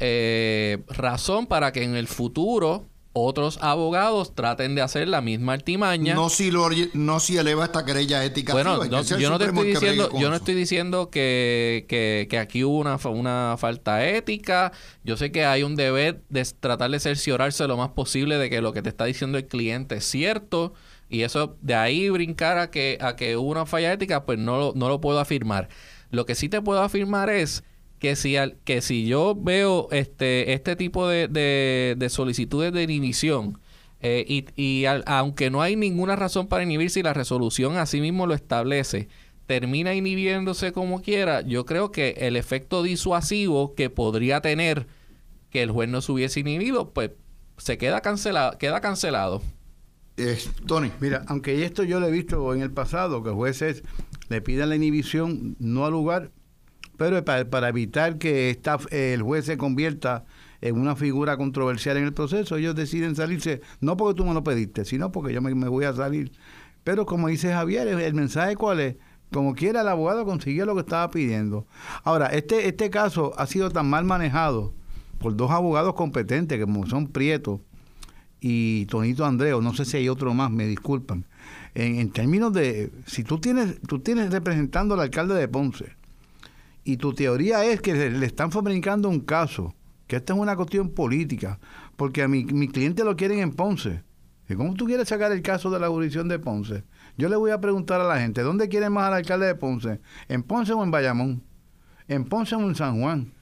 [0.00, 6.14] eh, razón para que en el futuro otros abogados traten de hacer la misma artimaña.
[6.14, 8.52] No si, lo, no si eleva esta querella ética.
[8.52, 12.38] bueno, activa, no- yo no te estoy diciendo, yo no estoy diciendo que, que, que
[12.38, 14.72] aquí hubo una, una falta ética.
[15.04, 18.60] Yo sé que hay un deber de tratar de cerciorarse lo más posible de que
[18.60, 20.74] lo que te está diciendo el cliente es cierto.
[21.08, 24.72] Y eso, de ahí brincar a que, a que hubo una falla ética, pues no,
[24.74, 25.68] no lo puedo afirmar.
[26.10, 27.62] Lo que sí te puedo afirmar es
[28.04, 32.82] que si, al- que si yo veo este, este tipo de, de- de solicitudes de
[32.82, 33.58] inhibición,
[34.02, 38.02] eh, y y al- aunque no hay ninguna razón para inhibirse y la resolución así
[38.02, 39.08] mismo lo establece,
[39.46, 44.86] termina inhibiéndose como quiera, yo creo que el efecto disuasivo que podría tener
[45.48, 47.12] que el juez no se hubiese inhibido, pues
[47.56, 49.40] se queda cancelado, queda cancelado.
[50.18, 50.36] Eh,
[50.66, 53.82] Tony, Mira, aunque esto yo lo he visto en el pasado, que jueces
[54.28, 56.30] le piden la inhibición no al lugar,
[56.96, 60.24] pero para, para evitar que esta, el juez se convierta
[60.64, 64.42] en una figura controversial en el proceso, ellos deciden salirse, no porque tú me lo
[64.42, 66.32] pediste, sino porque yo me, voy a salir.
[66.84, 68.96] Pero como dice Javier, el, mensaje cuál es,
[69.30, 71.66] como quiera el abogado consiguió lo que estaba pidiendo.
[72.02, 74.72] Ahora, este, este caso ha sido tan mal manejado
[75.18, 77.60] por dos abogados competentes, como son Prieto,
[78.40, 81.26] y Tonito Andreo, no sé si hay otro más, me disculpan.
[81.74, 86.03] En, en términos de, si tú tienes, tú tienes representando al alcalde de Ponce
[86.84, 89.74] y tu teoría es que le, están fabricando un caso,
[90.06, 91.58] que esta es una cuestión política,
[91.96, 94.04] porque a mi, mi cliente lo quieren en Ponce.
[94.48, 96.84] ¿Y cómo tú quieres sacar el caso de la jurisdicción de Ponce?
[97.16, 100.00] Yo le voy a preguntar a la gente, ¿dónde quieren más al alcalde de Ponce?
[100.28, 101.42] ¿En Ponce o en Bayamón?
[102.08, 103.33] ¿En Ponce o en San Juan?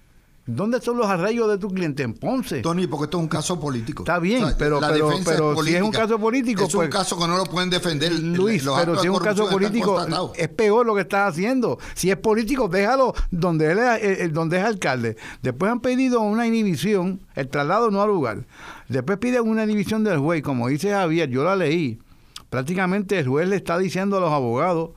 [0.45, 2.03] ¿Dónde son los arraigos de tu cliente?
[2.03, 2.63] En Ponce.
[2.63, 4.03] Tony, porque esto es un caso político.
[4.03, 6.87] Está bien, pero- la pero- defensa pero es si es un caso político, Es pues-
[6.89, 8.13] un caso que no lo pueden defender.
[8.13, 11.79] Luis, Los pero si es un caso político, es peor lo que estás haciendo.
[11.95, 15.17] Si es político, déjalo donde él es, eh, eh, donde es alcalde.
[15.43, 18.45] Después han pedido una inhibición, el traslado no al lugar.
[18.89, 22.01] Después piden una inhibición del juez, como dice Javier, yo la leí.
[22.51, 24.91] Prácticamente el juez le está diciendo a los abogados,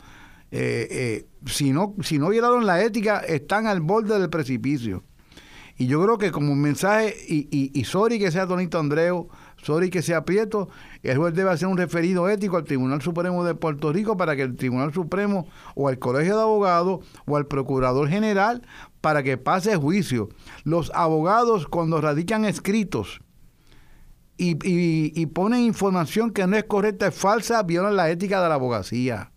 [0.52, 5.04] eh, eh, si, no, si no violaron la ética, están al borde del precipicio.
[5.78, 9.28] Y yo creo que como un mensaje, y, y, y sorry que sea Tonito Andreu,
[9.62, 10.70] sorry que sea Prieto,
[11.04, 14.44] el juez debe hacer un referido ético al Tribunal Supremo de Puerto Rico para que
[14.44, 18.62] el Tribunal Supremo o al Colegio de Abogados o al Procurador General
[19.02, 20.30] para que pase juicio.
[20.64, 23.20] Los abogados cuando radican escritos
[24.38, 28.48] y, y- y ponen información que no es correcta, es falsa, violan la ética de
[28.50, 29.32] la abogacía.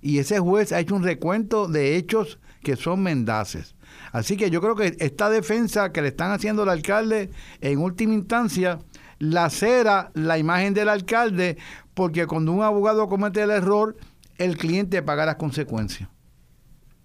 [0.00, 3.74] Y ese juez ha hecho un recuento de hechos que son mendaces.
[4.12, 7.30] Así que yo creo que esta defensa que le están haciendo al alcalde,
[7.60, 8.78] en última instancia,
[9.18, 11.56] lacera la imagen del alcalde,
[11.94, 13.96] porque cuando un abogado comete el error,
[14.38, 16.08] el cliente paga las consecuencias.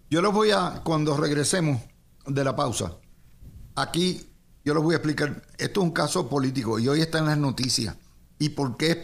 [0.09, 1.81] Yo les voy a, cuando regresemos
[2.25, 2.93] de la pausa,
[3.75, 4.27] aquí
[4.63, 7.37] yo les voy a explicar, esto es un caso político y hoy está en las
[7.37, 7.95] noticias.
[8.39, 8.97] ¿Y por qué es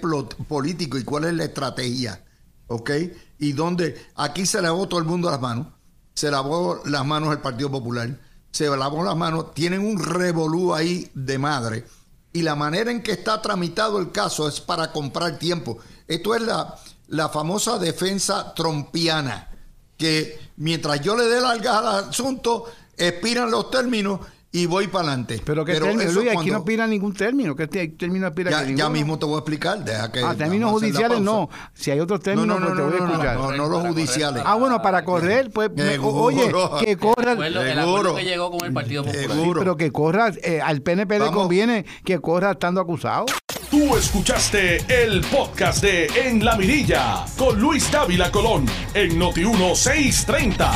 [0.47, 2.23] político y cuál es la estrategia?
[2.67, 2.91] ¿Ok?
[3.39, 5.67] Y dónde, aquí se lavó todo el mundo las manos,
[6.13, 8.09] se lavó las manos el Partido Popular,
[8.51, 11.85] se lavó las manos, tienen un revolú ahí de madre.
[12.31, 15.77] Y la manera en que está tramitado el caso es para comprar tiempo.
[16.07, 16.75] Esto es la,
[17.07, 19.49] la famosa defensa trompiana
[19.97, 22.65] que mientras yo le dé largas al asunto,
[22.97, 24.19] expiran los términos
[24.55, 25.41] y voy para adelante.
[25.43, 27.55] Pero que término, Luis, aquí no aspira ningún término.
[27.55, 29.83] ¿Qué te- término aspira ya, ya mismo te voy a explicar.
[29.83, 31.49] Deja que Ah, términos judiciales no.
[31.73, 33.35] Si hay otros No, términos, no, no, pues te no, voy a no, no, escuchar.
[33.37, 34.43] no, no los judiciales.
[34.45, 36.51] Ah, bueno, para correr, pues, me- oye,
[36.85, 37.89] que corra, El acuerdo, el Seguro.
[37.89, 39.31] acuerdo que llegó con el Partido Popular.
[39.31, 43.25] Sí, pero que corra, eh, al PNP le conviene que corra estando acusado.
[43.71, 50.71] Tú escuchaste el podcast de En la Mirilla con Luis Dávila Colón en Noti 1630.